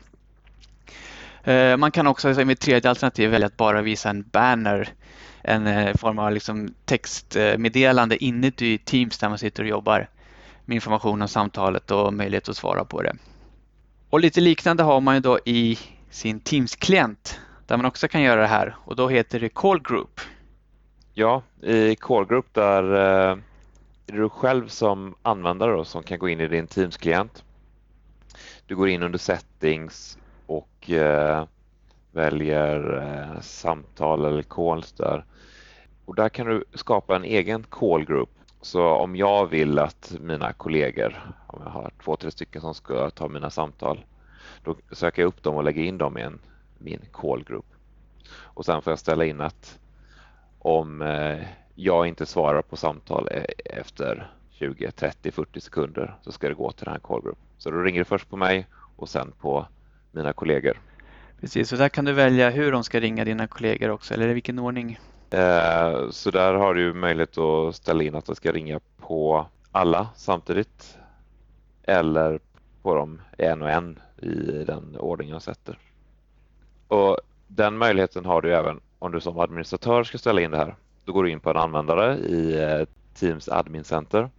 Eh, 1.52 1.76
man 1.76 1.90
kan 1.90 2.06
också 2.06 2.44
med 2.44 2.58
tredje 2.58 2.90
alternativ 2.90 3.30
välja 3.30 3.46
att 3.46 3.56
bara 3.56 3.82
visa 3.82 4.10
en 4.10 4.22
banner, 4.22 4.88
en 5.42 5.66
eh, 5.66 5.96
form 5.96 6.18
av 6.18 6.32
liksom 6.32 6.74
textmeddelande 6.84 8.24
inuti 8.24 8.78
Teams 8.78 9.18
där 9.18 9.28
man 9.28 9.38
sitter 9.38 9.62
och 9.62 9.68
jobbar 9.68 10.08
med 10.64 10.74
information 10.74 11.22
om 11.22 11.28
samtalet 11.28 11.90
och 11.90 12.14
möjlighet 12.14 12.48
att 12.48 12.56
svara 12.56 12.84
på 12.84 13.02
det. 13.02 13.16
Och 14.10 14.20
lite 14.20 14.40
liknande 14.40 14.82
har 14.82 15.00
man 15.00 15.14
ju 15.14 15.20
då 15.20 15.38
i 15.44 15.78
sin 16.10 16.40
Teams-klient 16.40 17.40
där 17.66 17.76
man 17.76 17.86
också 17.86 18.08
kan 18.08 18.22
göra 18.22 18.40
det 18.40 18.46
här 18.46 18.76
och 18.84 18.96
då 18.96 19.08
heter 19.08 19.40
det 19.40 19.48
Call 19.48 19.82
Group. 19.82 20.20
Ja, 21.14 21.42
i 21.62 21.96
Call 21.96 22.26
Group 22.26 22.54
där 22.54 22.94
eh, 22.94 23.38
är 24.06 24.12
det 24.12 24.16
du 24.16 24.28
själv 24.28 24.68
som 24.68 25.14
användare 25.22 25.72
då, 25.72 25.84
som 25.84 26.02
kan 26.02 26.18
gå 26.18 26.28
in 26.28 26.40
i 26.40 26.48
din 26.48 26.66
Teams-klient. 26.66 27.44
Du 28.66 28.76
går 28.76 28.88
in 28.88 29.02
under 29.02 29.18
Settings 29.18 30.18
och 30.46 30.90
eh, 30.90 31.44
väljer 32.12 33.02
eh, 33.02 33.40
samtal 33.40 34.24
eller 34.24 34.42
calls 34.42 34.92
där. 34.92 35.24
Och 36.04 36.14
där 36.14 36.28
kan 36.28 36.46
du 36.46 36.64
skapa 36.74 37.16
en 37.16 37.24
egen 37.24 37.62
call 37.62 38.04
group. 38.04 38.30
Så 38.60 38.88
om 38.88 39.16
jag 39.16 39.46
vill 39.46 39.78
att 39.78 40.16
mina 40.20 40.52
kollegor, 40.52 41.34
om 41.46 41.62
jag 41.64 41.70
har 41.70 41.90
två, 42.04 42.16
tre 42.16 42.30
stycken 42.30 42.60
som 42.60 42.74
ska 42.74 43.10
ta 43.10 43.28
mina 43.28 43.50
samtal, 43.50 44.04
då 44.64 44.76
söker 44.92 45.22
jag 45.22 45.28
upp 45.28 45.42
dem 45.42 45.54
och 45.54 45.64
lägger 45.64 45.82
in 45.82 45.98
dem 45.98 46.18
i 46.18 46.22
en, 46.22 46.38
min 46.78 47.00
call 47.12 47.44
group. 47.44 47.66
Och 48.32 48.64
sen 48.64 48.82
får 48.82 48.90
jag 48.90 48.98
ställa 48.98 49.24
in 49.24 49.40
att 49.40 49.78
om 50.58 51.02
eh, 51.02 51.38
jag 51.74 52.06
inte 52.06 52.26
svarar 52.26 52.62
på 52.62 52.76
samtal 52.76 53.28
eh, 53.30 53.44
efter 53.64 54.30
20, 54.50 54.90
30, 54.90 55.30
40 55.30 55.60
sekunder 55.60 56.16
så 56.22 56.32
ska 56.32 56.48
det 56.48 56.54
gå 56.54 56.72
till 56.72 56.84
den 56.84 56.92
här 56.92 57.00
call 57.00 57.22
group. 57.22 57.38
Så 57.58 57.70
då 57.70 57.78
ringer 57.78 58.00
det 58.00 58.04
först 58.04 58.30
på 58.30 58.36
mig 58.36 58.66
och 58.96 59.08
sen 59.08 59.32
på 59.40 59.66
mina 60.12 60.32
kollegor. 60.32 60.80
Precis, 61.40 61.72
och 61.72 61.78
där 61.78 61.88
kan 61.88 62.04
du 62.04 62.12
välja 62.12 62.50
hur 62.50 62.72
de 62.72 62.84
ska 62.84 63.00
ringa 63.00 63.24
dina 63.24 63.46
kollegor 63.46 63.90
också, 63.90 64.14
eller 64.14 64.28
i 64.28 64.34
vilken 64.34 64.58
ordning? 64.58 64.98
Eh, 65.30 66.10
så 66.10 66.30
där 66.30 66.54
har 66.54 66.74
du 66.74 66.94
möjlighet 66.94 67.38
att 67.38 67.76
ställa 67.76 68.02
in 68.02 68.14
att 68.14 68.26
det 68.26 68.34
ska 68.34 68.52
ringa 68.52 68.80
på 68.96 69.46
alla 69.72 70.08
samtidigt 70.14 70.98
eller 71.82 72.40
på 72.82 72.94
dem 72.94 73.20
en 73.38 73.62
och 73.62 73.70
en 73.70 73.98
i 74.22 74.64
den 74.66 74.96
ordning 74.96 75.28
jag 75.28 75.42
sätter. 75.42 75.78
Och 76.88 77.18
Den 77.46 77.78
möjligheten 77.78 78.24
har 78.24 78.42
du 78.42 78.54
även 78.54 78.80
om 78.98 79.12
du 79.12 79.20
som 79.20 79.38
administratör 79.38 80.04
ska 80.04 80.18
ställa 80.18 80.40
in 80.40 80.50
det 80.50 80.56
här. 80.56 80.76
Då 81.04 81.12
går 81.12 81.24
du 81.24 81.30
in 81.30 81.40
på 81.40 81.50
en 81.50 81.56
användare 81.56 82.18
i 82.18 82.62
eh, 82.62 82.86
Teams 83.14 83.48
Admin 83.48 83.84
Center. 83.84 84.30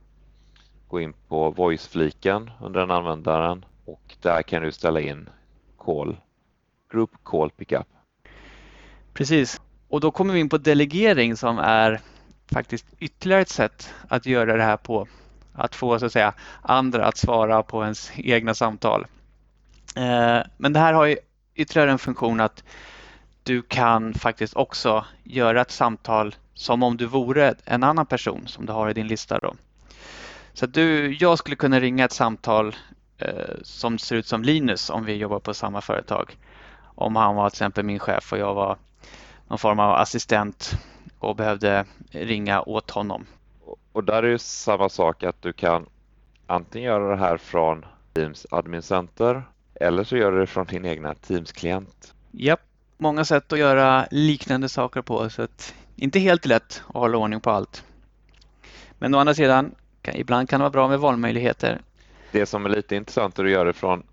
Gå 0.87 0.99
in 0.99 1.13
på 1.27 1.49
Voice-fliken 1.51 2.51
under 2.61 2.79
den 2.79 2.91
användaren 2.91 3.65
och 3.85 4.15
där 4.21 4.41
kan 4.41 4.63
du 4.63 4.71
ställa 4.71 5.01
in 5.01 5.29
call, 5.77 6.17
Group 6.91 7.11
Call 7.23 7.49
Pickup. 7.49 7.87
Precis, 9.13 9.61
och 9.89 9.99
då 9.99 10.11
kommer 10.11 10.33
vi 10.33 10.39
in 10.39 10.49
på 10.49 10.57
delegering 10.57 11.35
som 11.35 11.59
är 11.59 12.01
faktiskt 12.51 12.85
ytterligare 12.99 13.41
ett 13.41 13.49
sätt 13.49 13.93
att 14.07 14.25
göra 14.25 14.57
det 14.57 14.63
här 14.63 14.77
på. 14.77 15.07
Att 15.53 15.75
få 15.75 15.99
så 15.99 16.05
att 16.05 16.11
säga 16.11 16.33
andra 16.61 17.05
att 17.05 17.17
svara 17.17 17.63
på 17.63 17.83
ens 17.83 18.11
egna 18.15 18.53
samtal. 18.53 19.05
Eh, 19.95 20.39
men 20.57 20.73
det 20.73 20.79
här 20.79 20.93
har 20.93 21.05
ju 21.05 21.17
ytterligare 21.55 21.91
en 21.91 21.99
funktion 21.99 22.39
att 22.39 22.63
du 23.43 23.61
kan 23.61 24.13
faktiskt 24.13 24.55
också 24.55 25.05
göra 25.23 25.61
ett 25.61 25.71
samtal 25.71 26.35
som 26.53 26.83
om 26.83 26.97
du 26.97 27.05
vore 27.05 27.55
en 27.65 27.83
annan 27.83 28.05
person 28.05 28.47
som 28.47 28.65
du 28.65 28.73
har 28.73 28.89
i 28.89 28.93
din 28.93 29.07
lista. 29.07 29.39
Då. 29.39 29.55
Så 30.53 30.65
du, 30.65 31.13
jag 31.13 31.37
skulle 31.37 31.55
kunna 31.55 31.79
ringa 31.79 32.05
ett 32.05 32.11
samtal 32.11 32.75
eh, 33.17 33.55
som 33.61 33.97
ser 33.97 34.15
ut 34.15 34.27
som 34.27 34.43
Linus 34.43 34.89
om 34.89 35.05
vi 35.05 35.15
jobbar 35.15 35.39
på 35.39 35.53
samma 35.53 35.81
företag. 35.81 36.37
Om 36.95 37.15
han 37.15 37.35
var 37.35 37.49
till 37.49 37.55
exempel 37.55 37.83
min 37.83 37.99
chef 37.99 38.33
och 38.33 38.39
jag 38.39 38.53
var 38.53 38.77
någon 39.47 39.57
form 39.57 39.79
av 39.79 39.91
assistent 39.91 40.77
och 41.19 41.35
behövde 41.35 41.85
ringa 42.11 42.61
åt 42.61 42.91
honom. 42.91 43.25
Och 43.91 44.03
där 44.03 44.23
är 44.23 44.27
ju 44.27 44.37
samma 44.37 44.89
sak 44.89 45.23
att 45.23 45.41
du 45.41 45.53
kan 45.53 45.85
antingen 46.47 46.87
göra 46.87 47.09
det 47.09 47.17
här 47.17 47.37
från 47.37 47.85
Teams 48.13 48.47
Admin 48.51 48.81
Center 48.81 49.43
eller 49.75 50.03
så 50.03 50.17
gör 50.17 50.31
du 50.31 50.39
det 50.39 50.47
från 50.47 50.65
din 50.65 50.85
egna 50.85 51.13
Teams-klient. 51.13 52.13
Japp, 52.31 52.61
många 52.97 53.25
sätt 53.25 53.53
att 53.53 53.59
göra 53.59 54.07
liknande 54.11 54.69
saker 54.69 55.01
på 55.01 55.29
så 55.29 55.41
att 55.41 55.73
inte 55.95 56.19
helt 56.19 56.45
lätt 56.45 56.83
att 56.87 56.95
hålla 56.95 57.17
ordning 57.17 57.41
på 57.41 57.51
allt. 57.51 57.83
Men 58.99 59.15
å 59.15 59.19
andra 59.19 59.33
sidan, 59.33 59.75
ibland 60.03 60.49
kan 60.49 60.59
det 60.59 60.63
vara 60.63 60.71
bra 60.71 60.87
med 60.87 60.99
valmöjligheter. 60.99 61.81
Det 62.31 62.45
som 62.45 62.65
är 62.65 62.69
lite 62.69 62.95
intressant 62.95 63.39
att 63.39 63.49
göra 63.49 63.63
det 63.63 63.73
från 63.73 64.03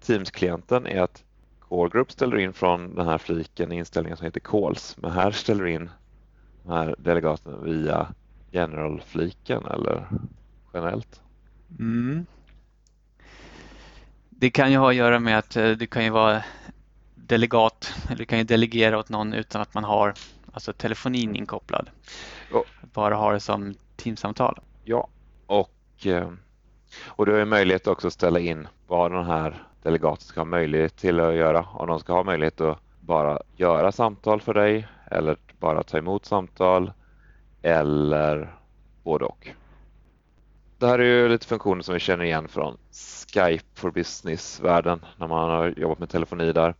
Teams-klienten 0.00 0.86
är 0.86 1.00
att 1.00 1.24
Core 1.68 1.88
Group 1.88 2.12
ställer 2.12 2.38
in 2.38 2.52
från 2.52 2.94
den 2.94 3.06
här 3.06 3.18
fliken 3.18 3.72
i 3.72 3.76
inställningen 3.76 4.16
som 4.16 4.24
heter 4.24 4.40
Calls, 4.40 4.96
men 4.98 5.10
här 5.10 5.30
ställer 5.30 5.64
du 5.64 5.72
in 5.72 5.90
de 6.62 6.72
här 6.72 6.94
delegaten 6.98 7.64
via 7.64 8.08
General-fliken 8.50 9.66
eller 9.66 10.08
generellt. 10.74 11.20
Mm. 11.78 12.26
Det 14.30 14.50
kan 14.50 14.72
ju 14.72 14.78
ha 14.78 14.90
att 14.90 14.96
göra 14.96 15.18
med 15.18 15.38
att 15.38 15.56
eh, 15.56 15.70
du 15.70 15.86
kan 15.86 16.04
ju 16.04 16.10
vara 16.10 16.42
delegat, 17.14 17.94
eller 18.06 18.16
du 18.16 18.24
kan 18.24 18.38
ju 18.38 18.44
delegera 18.44 18.98
åt 18.98 19.08
någon 19.08 19.32
utan 19.32 19.62
att 19.62 19.74
man 19.74 19.84
har 19.84 20.14
alltså 20.52 20.72
telefonin 20.72 21.36
inkopplad. 21.36 21.90
Oh. 22.52 22.62
Bara 22.92 23.14
ha 23.14 23.32
det 23.32 23.40
som 23.40 23.74
teamsamtal. 23.96 24.60
Ja, 24.84 25.08
och, 25.46 26.06
eh, 26.06 26.30
och 27.06 27.26
du 27.26 27.32
har 27.32 27.38
ju 27.38 27.44
möjlighet 27.44 27.86
också 27.86 28.06
att 28.06 28.12
ställa 28.12 28.40
in 28.40 28.68
vad 28.86 29.12
den 29.12 29.24
här 29.24 29.66
delegaten 29.86 30.26
ska 30.26 30.40
ha 30.40 30.44
möjlighet 30.44 30.96
till 30.96 31.20
att 31.20 31.34
göra. 31.34 31.66
Om 31.72 31.88
de 31.88 32.00
ska 32.00 32.12
ha 32.12 32.22
möjlighet 32.24 32.60
att 32.60 32.78
bara 33.00 33.38
göra 33.56 33.92
samtal 33.92 34.40
för 34.40 34.54
dig 34.54 34.88
eller 35.10 35.36
bara 35.58 35.82
ta 35.82 35.98
emot 35.98 36.24
samtal 36.26 36.92
eller 37.62 38.56
både 39.02 39.24
och. 39.24 39.48
Det 40.78 40.86
här 40.86 40.98
är 40.98 41.04
ju 41.04 41.28
lite 41.28 41.46
funktioner 41.46 41.82
som 41.82 41.94
vi 41.94 42.00
känner 42.00 42.24
igen 42.24 42.48
från 42.48 42.76
Skype 43.32 43.64
for 43.74 43.90
Business-världen 43.90 45.00
när 45.16 45.28
man 45.28 45.50
har 45.50 45.74
jobbat 45.76 45.98
med 45.98 46.10
telefoni 46.10 46.52
där. 46.52 46.74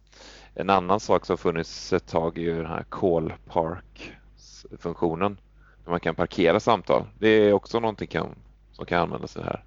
En 0.54 0.70
annan 0.70 1.00
sak 1.00 1.26
som 1.26 1.38
funnits 1.38 1.92
ett 1.92 2.06
tag 2.06 2.38
är 2.38 2.42
ju 2.42 2.56
den 2.56 2.66
här 2.66 2.84
Call 2.88 3.32
Park-funktionen 3.48 5.40
där 5.84 5.90
man 5.90 6.00
kan 6.00 6.14
parkera 6.14 6.60
samtal. 6.60 7.04
Det 7.18 7.28
är 7.28 7.52
också 7.52 7.80
någonting 7.80 8.08
som 8.72 8.86
kan 8.86 9.02
användas 9.02 9.36
i 9.36 9.38
det 9.38 9.44
här 9.44 9.64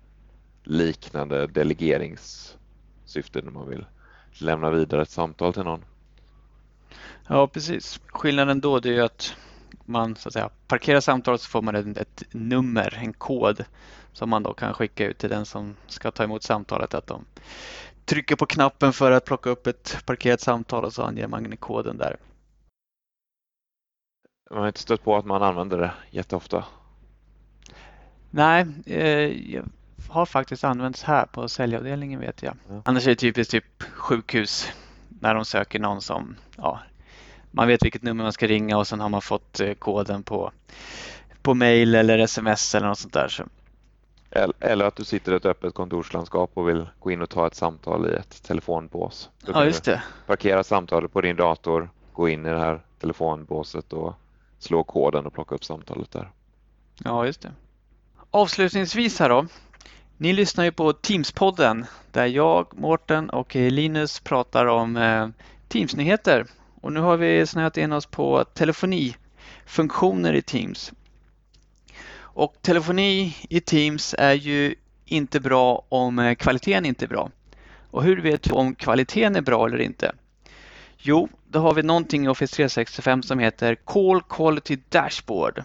liknande 0.63 1.47
delegerings 1.47 2.56
delegeringssyfte 3.13 3.41
när 3.41 3.52
man 3.52 3.69
vill 3.69 3.86
lämna 4.39 4.69
vidare 4.69 5.02
ett 5.02 5.10
samtal 5.10 5.54
till 5.54 5.63
någon. 5.63 5.86
Ja, 7.28 7.48
precis. 7.48 8.02
Skillnaden 8.08 8.62
då 8.62 8.78
är 8.78 9.02
att 9.02 9.36
man 9.86 10.15
så 10.15 10.30
att 10.30 10.34
säga, 10.34 10.50
parkerar 10.67 11.02
samtalet 11.02 11.41
så 11.41 11.50
får 11.50 11.62
man 11.62 11.76
ett, 11.76 11.98
ett, 11.98 12.24
nummer, 12.32 13.00
en 13.02 13.13
kod 13.13 13.65
som 14.13 14.30
man 14.30 14.43
då 14.43 14.54
kan 14.54 14.74
skicka 14.74 15.06
ut 15.06 15.17
till 15.17 15.30
den 15.30 15.45
som 15.45 15.76
ska 15.88 16.12
ta 16.12 16.24
emot 16.24 16.43
samtalet. 16.43 16.93
Att 16.93 17.08
de 17.08 17.26
trycker 18.06 18.36
på 18.36 18.45
knappen 18.45 18.93
för 18.93 19.12
att 19.12 19.26
plocka 19.26 19.50
upp 19.50 19.67
ett 19.67 20.06
parkerat 20.06 20.41
samtal 20.41 20.86
och 20.86 20.93
så 20.93 21.04
anger 21.04 21.28
man 21.28 21.58
koden 21.58 21.98
där. 21.98 22.17
Man 24.52 24.60
har 24.60 24.67
inte 24.67 24.80
stött 24.80 25.04
på 25.04 25.15
att 25.15 25.26
man 25.26 25.43
använder 25.43 25.78
det 25.78 25.91
jätteofta? 26.12 26.65
Nej, 28.32 28.65
eh, 28.86 29.63
har 30.07 30.25
faktiskt 30.25 30.63
använts 30.63 31.03
här 31.03 31.25
på 31.25 31.49
säljavdelningen 31.49 32.19
vet 32.19 32.43
jag. 32.43 32.53
Ja. 32.69 32.81
Annars 32.85 33.05
är 33.05 33.09
det 33.09 33.15
typiskt 33.15 33.51
typ 33.51 33.83
sjukhus 33.93 34.71
när 35.09 35.35
de 35.35 35.45
söker 35.45 35.79
någon 35.79 36.01
som 36.01 36.35
ja, 36.57 36.79
man 37.51 37.67
vet 37.67 37.85
vilket 37.85 38.03
nummer 38.03 38.23
man 38.23 38.33
ska 38.33 38.47
ringa 38.47 38.77
och 38.77 38.88
sen 38.88 38.99
har 38.99 39.09
man 39.09 39.21
fått 39.21 39.59
eh, 39.59 39.73
koden 39.73 40.23
på 40.23 40.51
på 41.41 41.53
mail 41.53 41.95
eller 41.95 42.19
sms 42.19 42.75
eller 42.75 42.88
något 42.88 42.99
sånt 42.99 43.13
där. 43.13 43.27
Så. 43.27 43.43
Eller 44.59 44.85
att 44.85 44.95
du 44.95 45.03
sitter 45.03 45.31
i 45.31 45.35
ett 45.35 45.45
öppet 45.45 45.73
kontorslandskap 45.73 46.51
och 46.53 46.69
vill 46.69 46.89
gå 46.99 47.12
in 47.12 47.21
och 47.21 47.29
ta 47.29 47.47
ett 47.47 47.55
samtal 47.55 48.09
i 48.09 48.13
ett 48.13 48.43
telefonbås. 48.43 49.29
Då 49.41 49.51
ja, 49.55 49.65
just 49.65 49.83
det. 49.83 50.03
Parkera 50.25 50.63
samtalet 50.63 51.13
på 51.13 51.21
din 51.21 51.35
dator, 51.35 51.89
gå 52.13 52.29
in 52.29 52.45
i 52.45 52.49
det 52.49 52.59
här 52.59 52.81
telefonbåset 52.99 53.93
och 53.93 54.13
slå 54.59 54.83
koden 54.83 55.25
och 55.25 55.33
plocka 55.33 55.55
upp 55.55 55.63
samtalet 55.63 56.12
där. 56.12 56.31
Ja, 57.03 57.25
just 57.25 57.41
det. 57.41 57.51
Avslutningsvis 58.31 59.19
här 59.19 59.29
då. 59.29 59.45
Ni 60.21 60.34
lyssnar 60.34 60.63
ju 60.63 60.71
på 60.71 60.91
Teams-podden 60.93 61.86
där 62.12 62.25
jag, 62.25 62.77
Mårten 62.77 63.29
och 63.29 63.55
eh, 63.55 63.71
Linus 63.71 64.19
pratar 64.19 64.65
om 64.65 64.97
eh, 64.97 65.27
Teams-nyheter. 65.67 66.45
Och 66.82 66.93
nu 66.93 66.99
har 66.99 67.17
vi 67.17 67.45
snöat 67.45 67.77
in 67.77 67.91
oss 67.91 68.05
på 68.05 68.43
telefonifunktioner 68.43 70.34
i 70.34 70.41
Teams. 70.41 70.93
Och 72.17 72.55
telefoni 72.62 73.38
i 73.49 73.60
Teams 73.60 74.15
är 74.17 74.34
ju 74.34 74.75
inte 75.05 75.39
bra 75.39 75.86
om 75.89 76.19
eh, 76.19 76.36
kvaliteten 76.36 76.86
inte 76.86 77.05
är 77.05 77.10
bra. 77.10 77.32
Och 77.91 78.03
hur 78.03 78.21
vet 78.21 78.43
du 78.43 78.51
om 78.51 78.75
kvaliteten 78.75 79.36
är 79.36 79.41
bra 79.41 79.67
eller 79.67 79.82
inte? 79.82 80.15
Jo, 80.97 81.29
då 81.47 81.60
har 81.60 81.73
vi 81.73 81.84
någonting 81.84 82.25
i 82.25 82.27
Office 82.27 82.55
365 82.55 83.23
som 83.23 83.39
heter 83.39 83.75
Call 83.75 84.21
Quality 84.21 84.77
Dashboard. 84.89 85.63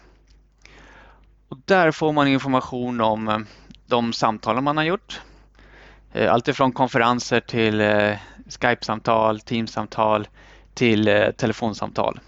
Och 1.49 1.59
där 1.65 1.91
får 1.91 2.13
man 2.13 2.29
information 2.29 3.01
om 3.01 3.29
eh, 3.29 3.39
de 3.87 4.13
samtalen 4.13 4.65
man 4.65 4.77
har 4.77 4.85
gjort. 4.85 5.21
Eh, 6.13 6.33
Alltifrån 6.33 6.73
konferenser 6.73 7.41
till 7.41 7.81
eh, 7.81 8.17
Skype-samtal, 8.49 9.41
Teams-samtal 9.41 10.29
till 10.75 11.09
eh, 11.09 11.31
telefonsamtal. 11.31 12.21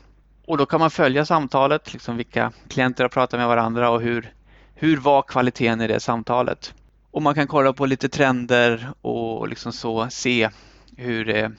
Och 0.46 0.58
då 0.58 0.66
kan 0.66 0.80
man 0.80 0.90
följa 0.90 1.24
samtalet, 1.24 1.92
liksom 1.92 2.16
vilka 2.16 2.52
klienter 2.68 3.04
har 3.04 3.08
pratat 3.08 3.40
med 3.40 3.48
varandra 3.48 3.90
och 3.90 4.00
hur, 4.00 4.32
hur 4.74 4.96
var 4.96 5.22
kvaliteten 5.22 5.80
i 5.80 5.86
det 5.86 6.00
samtalet. 6.00 6.74
Och 7.10 7.22
man 7.22 7.34
kan 7.34 7.46
kolla 7.46 7.72
på 7.72 7.86
lite 7.86 8.08
trender 8.08 8.90
och 9.00 9.48
liksom 9.48 9.72
så 9.72 10.10
se 10.10 10.50
hur 10.96 11.24
det, 11.24 11.52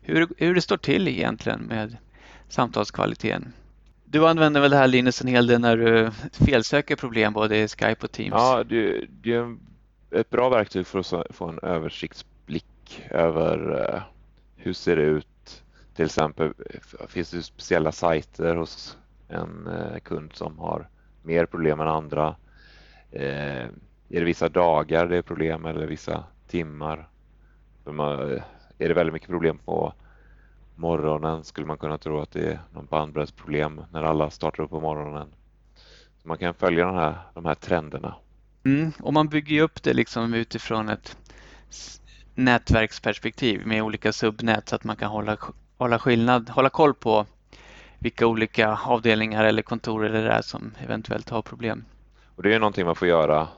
hur, 0.00 0.28
hur 0.36 0.54
det 0.54 0.60
står 0.60 0.76
till 0.76 1.08
egentligen 1.08 1.60
med 1.60 1.96
samtalskvaliteten. 2.48 3.52
Du 4.08 4.28
använder 4.28 4.60
väl 4.60 4.70
det 4.70 4.76
här 4.76 4.88
Linus 4.88 5.20
en 5.20 5.28
hel 5.28 5.46
del 5.46 5.60
när 5.60 5.76
du 5.76 6.10
felsöker 6.32 6.96
problem 6.96 7.32
både 7.32 7.56
i 7.56 7.68
Skype 7.68 8.06
och 8.06 8.12
Teams? 8.12 8.34
Ja, 8.34 8.64
det, 8.64 9.04
det 9.10 9.34
är 9.34 9.56
ett 10.10 10.30
bra 10.30 10.48
verktyg 10.48 10.86
för 10.86 10.98
att 10.98 11.36
få 11.36 11.48
en 11.48 11.58
översiktsblick 11.62 13.02
över 13.10 13.84
eh, 13.94 14.02
hur 14.56 14.72
ser 14.72 14.96
det 14.96 15.02
ut 15.02 15.62
till 15.96 16.04
exempel 16.04 16.52
finns 17.08 17.30
det 17.30 17.42
speciella 17.42 17.92
sajter 17.92 18.56
hos 18.56 18.98
en 19.28 19.66
eh, 19.66 19.98
kund 19.98 20.32
som 20.34 20.58
har 20.58 20.88
mer 21.22 21.46
problem 21.46 21.80
än 21.80 21.88
andra. 21.88 22.36
Eh, 23.10 23.64
är 24.08 24.20
det 24.20 24.24
vissa 24.24 24.48
dagar 24.48 25.06
det 25.06 25.16
är 25.16 25.22
problem 25.22 25.64
eller 25.64 25.86
vissa 25.86 26.24
timmar? 26.48 27.08
Är 28.78 28.88
det 28.88 28.94
väldigt 28.94 29.12
mycket 29.12 29.28
problem 29.28 29.58
på 29.58 29.92
morgonen 30.76 31.44
skulle 31.44 31.66
man 31.66 31.78
kunna 31.78 31.98
tro 31.98 32.20
att 32.20 32.30
det 32.30 32.52
är 32.52 32.60
någon 32.72 32.86
bandbreddsproblem 32.86 33.82
när 33.92 34.02
alla 34.02 34.30
startar 34.30 34.62
upp 34.62 34.70
på 34.70 34.80
morgonen. 34.80 35.28
Så 36.22 36.28
man 36.28 36.38
kan 36.38 36.54
följa 36.54 36.86
den 36.86 36.94
här, 36.94 37.14
de 37.34 37.44
här 37.44 37.54
trenderna. 37.54 38.14
Mm, 38.64 38.92
och 39.00 39.12
man 39.12 39.28
bygger 39.28 39.62
upp 39.62 39.82
det 39.82 39.94
liksom 39.94 40.34
utifrån 40.34 40.88
ett 40.88 41.16
nätverksperspektiv 42.34 43.66
med 43.66 43.82
olika 43.82 44.12
subnät 44.12 44.68
så 44.68 44.76
att 44.76 44.84
man 44.84 44.96
kan 44.96 45.10
hålla 45.10 45.36
hålla 45.76 45.98
skillnad, 45.98 46.48
hålla 46.50 46.68
koll 46.68 46.94
på 46.94 47.26
vilka 47.98 48.26
olika 48.26 48.78
avdelningar 48.84 49.44
eller 49.44 49.62
kontor 49.62 50.02
det 50.02 50.32
är 50.32 50.42
som 50.42 50.74
eventuellt 50.84 51.30
har 51.30 51.42
problem. 51.42 51.84
Och 52.36 52.42
Det 52.42 52.54
är 52.54 52.58
någonting 52.58 52.86
man 52.86 52.96
får 52.96 53.08
göra. 53.08 53.48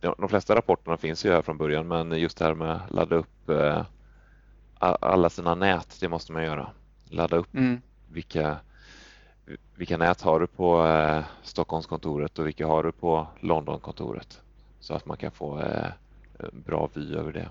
De 0.00 0.28
flesta 0.28 0.56
rapporterna 0.56 0.96
finns 0.96 1.24
ju 1.24 1.32
här 1.32 1.42
från 1.42 1.58
början 1.58 1.88
men 1.88 2.12
just 2.12 2.38
det 2.38 2.44
här 2.44 2.54
med 2.54 2.72
att 2.72 2.90
ladda 2.90 3.16
upp 3.16 3.48
eh, 3.48 3.84
alla 4.82 5.30
sina 5.30 5.54
nät, 5.54 5.96
det 6.00 6.08
måste 6.08 6.32
man 6.32 6.44
göra. 6.44 6.70
Ladda 7.08 7.36
upp 7.36 7.54
mm. 7.54 7.80
vilka, 8.08 8.56
vilka 9.74 9.96
nät 9.96 10.20
har 10.20 10.40
du 10.40 10.46
på 10.46 10.86
eh, 10.86 11.24
Stockholmskontoret 11.42 12.38
och 12.38 12.46
vilka 12.46 12.66
har 12.66 12.82
du 12.82 12.92
på 12.92 13.26
Londonkontoret 13.40 14.40
så 14.80 14.94
att 14.94 15.06
man 15.06 15.16
kan 15.16 15.30
få 15.30 15.60
eh, 15.60 15.88
bra 16.52 16.88
vy 16.94 17.14
över 17.14 17.32
det. 17.32 17.48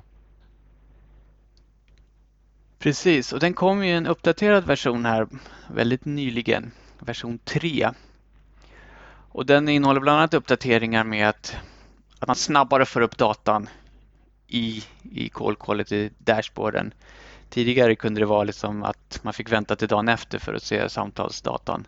Precis, 2.79 3.33
och 3.33 3.39
den 3.39 3.53
kom 3.53 3.85
ju 3.85 3.91
en 3.91 4.07
uppdaterad 4.07 4.65
version 4.65 5.05
här 5.05 5.27
väldigt 5.67 6.05
nyligen, 6.05 6.71
version 6.99 7.39
3. 7.43 7.89
Och 9.31 9.45
den 9.45 9.69
innehåller 9.69 10.01
bland 10.01 10.17
annat 10.17 10.33
uppdateringar 10.33 11.03
med 11.03 11.29
att, 11.29 11.55
att 12.19 12.27
man 12.27 12.35
snabbare 12.35 12.85
får 12.85 13.01
upp 13.01 13.17
datan 13.17 13.69
i, 14.51 14.83
i 15.11 15.29
Call 15.29 15.55
Quality 15.55 16.09
dashboarden. 16.17 16.93
Tidigare 17.49 17.95
kunde 17.95 18.19
det 18.21 18.25
vara 18.25 18.43
liksom 18.43 18.83
att 18.83 19.19
man 19.23 19.33
fick 19.33 19.51
vänta 19.51 19.75
till 19.75 19.87
dagen 19.87 20.07
efter 20.07 20.39
för 20.39 20.53
att 20.53 20.63
se 20.63 20.89
samtalsdatan. 20.89 21.87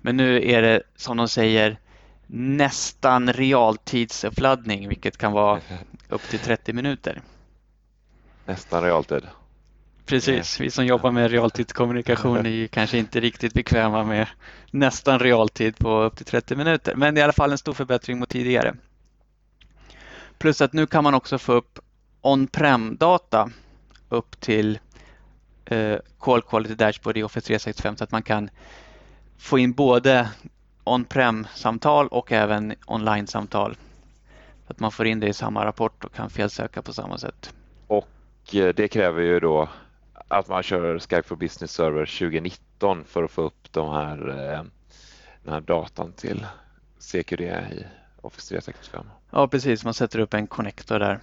Men 0.00 0.16
nu 0.16 0.50
är 0.50 0.62
det 0.62 0.82
som 0.96 1.16
de 1.16 1.28
säger 1.28 1.78
nästan 2.26 3.32
realtidsuppladdning 3.32 4.88
vilket 4.88 5.16
kan 5.16 5.32
vara 5.32 5.60
upp 6.08 6.22
till 6.22 6.38
30 6.38 6.72
minuter. 6.72 7.22
Nästan 8.46 8.82
realtid. 8.82 9.22
Precis, 10.06 10.60
vi 10.60 10.70
som 10.70 10.86
jobbar 10.86 11.10
med 11.10 11.30
realtidskommunikation 11.30 12.46
är 12.46 12.50
ju 12.50 12.68
kanske 12.78 12.98
inte 12.98 13.20
riktigt 13.20 13.54
bekväma 13.54 14.04
med 14.04 14.28
nästan 14.70 15.18
realtid 15.18 15.78
på 15.78 16.02
upp 16.02 16.16
till 16.16 16.26
30 16.26 16.56
minuter. 16.56 16.94
Men 16.94 17.14
det 17.14 17.18
är 17.18 17.22
i 17.22 17.24
alla 17.24 17.32
fall 17.32 17.52
en 17.52 17.58
stor 17.58 17.72
förbättring 17.72 18.18
mot 18.18 18.28
tidigare. 18.28 18.74
Plus 20.40 20.60
att 20.60 20.72
nu 20.72 20.86
kan 20.86 21.04
man 21.04 21.14
också 21.14 21.38
få 21.38 21.52
upp 21.52 21.78
on-prem 22.20 22.96
data 22.96 23.50
upp 24.08 24.40
till 24.40 24.78
eh, 25.64 25.98
Call 26.18 26.42
Quality 26.42 26.74
Dashboard 26.74 27.16
i 27.16 27.22
Office 27.22 27.46
365 27.46 27.96
så 27.96 28.04
att 28.04 28.12
man 28.12 28.22
kan 28.22 28.50
få 29.38 29.58
in 29.58 29.72
både 29.72 30.30
on-prem 30.84 31.46
samtal 31.54 32.08
och 32.08 32.32
även 32.32 32.74
online-samtal. 32.86 33.74
Så 34.66 34.72
att 34.72 34.80
man 34.80 34.92
får 34.92 35.06
in 35.06 35.20
det 35.20 35.28
i 35.28 35.32
samma 35.32 35.64
rapport 35.64 36.04
och 36.04 36.14
kan 36.14 36.30
felsöka 36.30 36.82
på 36.82 36.92
samma 36.92 37.18
sätt. 37.18 37.54
Och 37.86 38.54
eh, 38.54 38.74
det 38.74 38.88
kräver 38.88 39.22
ju 39.22 39.40
då 39.40 39.68
att 40.28 40.48
man 40.48 40.62
kör 40.62 40.98
Skype 40.98 41.22
for 41.22 41.36
Business 41.36 41.72
Server 41.72 42.06
2019 42.06 43.04
för 43.04 43.22
att 43.22 43.30
få 43.30 43.42
upp 43.42 43.72
de 43.72 43.92
här, 43.92 44.28
eh, 44.28 44.62
den 45.42 45.54
här 45.54 45.60
datan 45.60 46.12
till 46.12 46.46
CQD 46.98 47.40
i 47.40 47.86
Office 48.20 48.48
365. 48.48 49.06
Ja, 49.30 49.48
precis. 49.48 49.84
Man 49.84 49.94
sätter 49.94 50.18
upp 50.18 50.34
en 50.34 50.46
connector 50.46 50.98
där. 50.98 51.18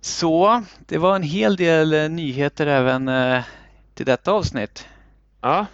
Så 0.00 0.62
det 0.78 0.98
var 0.98 1.16
en 1.16 1.22
hel 1.22 1.56
del 1.56 1.92
eh, 1.92 2.08
nyheter 2.08 2.66
även 2.66 3.08
eh, 3.08 3.42
till 3.94 4.06
detta 4.06 4.32
avsnitt. 4.32 4.86
Ja, 5.40 5.66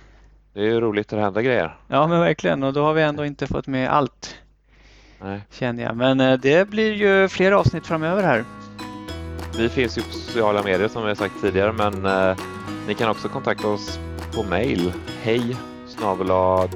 det 0.52 0.60
är 0.60 0.64
ju 0.64 0.80
roligt 0.80 1.12
att 1.12 1.18
det 1.18 1.24
händer 1.24 1.42
grejer. 1.42 1.76
Ja, 1.88 2.06
men 2.06 2.20
verkligen. 2.20 2.62
Och 2.62 2.72
då 2.72 2.84
har 2.84 2.94
vi 2.94 3.02
ändå 3.02 3.24
inte 3.24 3.46
fått 3.46 3.66
med 3.66 3.90
allt. 3.90 4.36
Nej. 5.20 5.40
Känner 5.50 5.82
jag. 5.82 5.96
Men 5.96 6.40
det 6.40 6.68
blir 6.68 6.92
ju 6.92 7.28
fler 7.28 7.52
avsnitt 7.52 7.86
framöver 7.86 8.22
här. 8.22 8.44
Vi 9.58 9.68
finns 9.68 9.98
ju 9.98 10.02
på 10.02 10.12
sociala 10.12 10.62
medier 10.62 10.88
som 10.88 11.02
vi 11.02 11.08
har 11.08 11.14
sagt 11.14 11.34
tidigare 11.40 11.72
men 11.72 12.06
eh, 12.06 12.36
ni 12.86 12.94
kan 12.94 13.10
också 13.10 13.28
kontakta 13.28 13.68
oss 13.68 13.98
på 14.34 14.42
mail. 14.42 14.92
Hej 15.22 15.56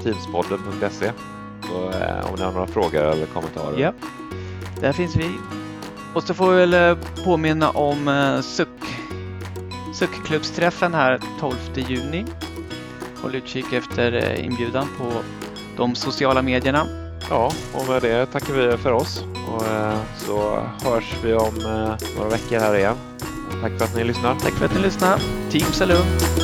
teamspodden.se 0.03 1.05
eh, 1.05 2.29
om 2.29 2.35
ni 2.35 2.43
har 2.43 2.51
några 2.51 2.67
frågor 2.67 3.03
eller 3.03 3.25
kommentarer. 3.25 3.79
Ja, 3.79 3.93
där 4.81 4.93
finns 4.93 5.15
vi. 5.15 5.31
Och 6.13 6.23
så 6.23 6.33
får 6.33 6.51
vi 6.51 6.57
väl 6.57 6.73
eh, 6.73 6.97
påminna 7.23 7.69
om 7.69 8.07
eh, 8.07 8.41
SUC 8.41 8.67
SUC-klubbsträffen 9.93 10.93
här 10.93 11.19
12 11.39 11.55
juni. 11.75 12.25
Håll 13.21 13.35
utkik 13.35 13.73
efter 13.73 14.13
eh, 14.13 14.45
inbjudan 14.45 14.87
på 14.97 15.11
de 15.77 15.95
sociala 15.95 16.41
medierna. 16.41 16.87
Ja, 17.29 17.51
och 17.73 17.87
med 17.87 18.01
det 18.01 18.25
tackar 18.25 18.53
vi 18.53 18.77
för 18.77 18.91
oss 18.91 19.23
och 19.47 19.63
så 20.17 20.63
hörs 20.83 21.13
vi 21.23 21.33
om 21.33 21.55
några 22.17 22.29
veckor 22.29 22.59
här 22.59 22.75
igen. 22.75 22.95
Tack 23.61 23.77
för 23.77 23.85
att 23.85 23.95
ni 23.95 24.03
lyssnar. 24.03 24.35
Tack 24.35 24.53
för 24.53 24.65
att 24.65 24.75
ni 24.75 24.81
lyssnar. 24.81 25.19
Team 25.51 25.71
Salum. 25.71 26.40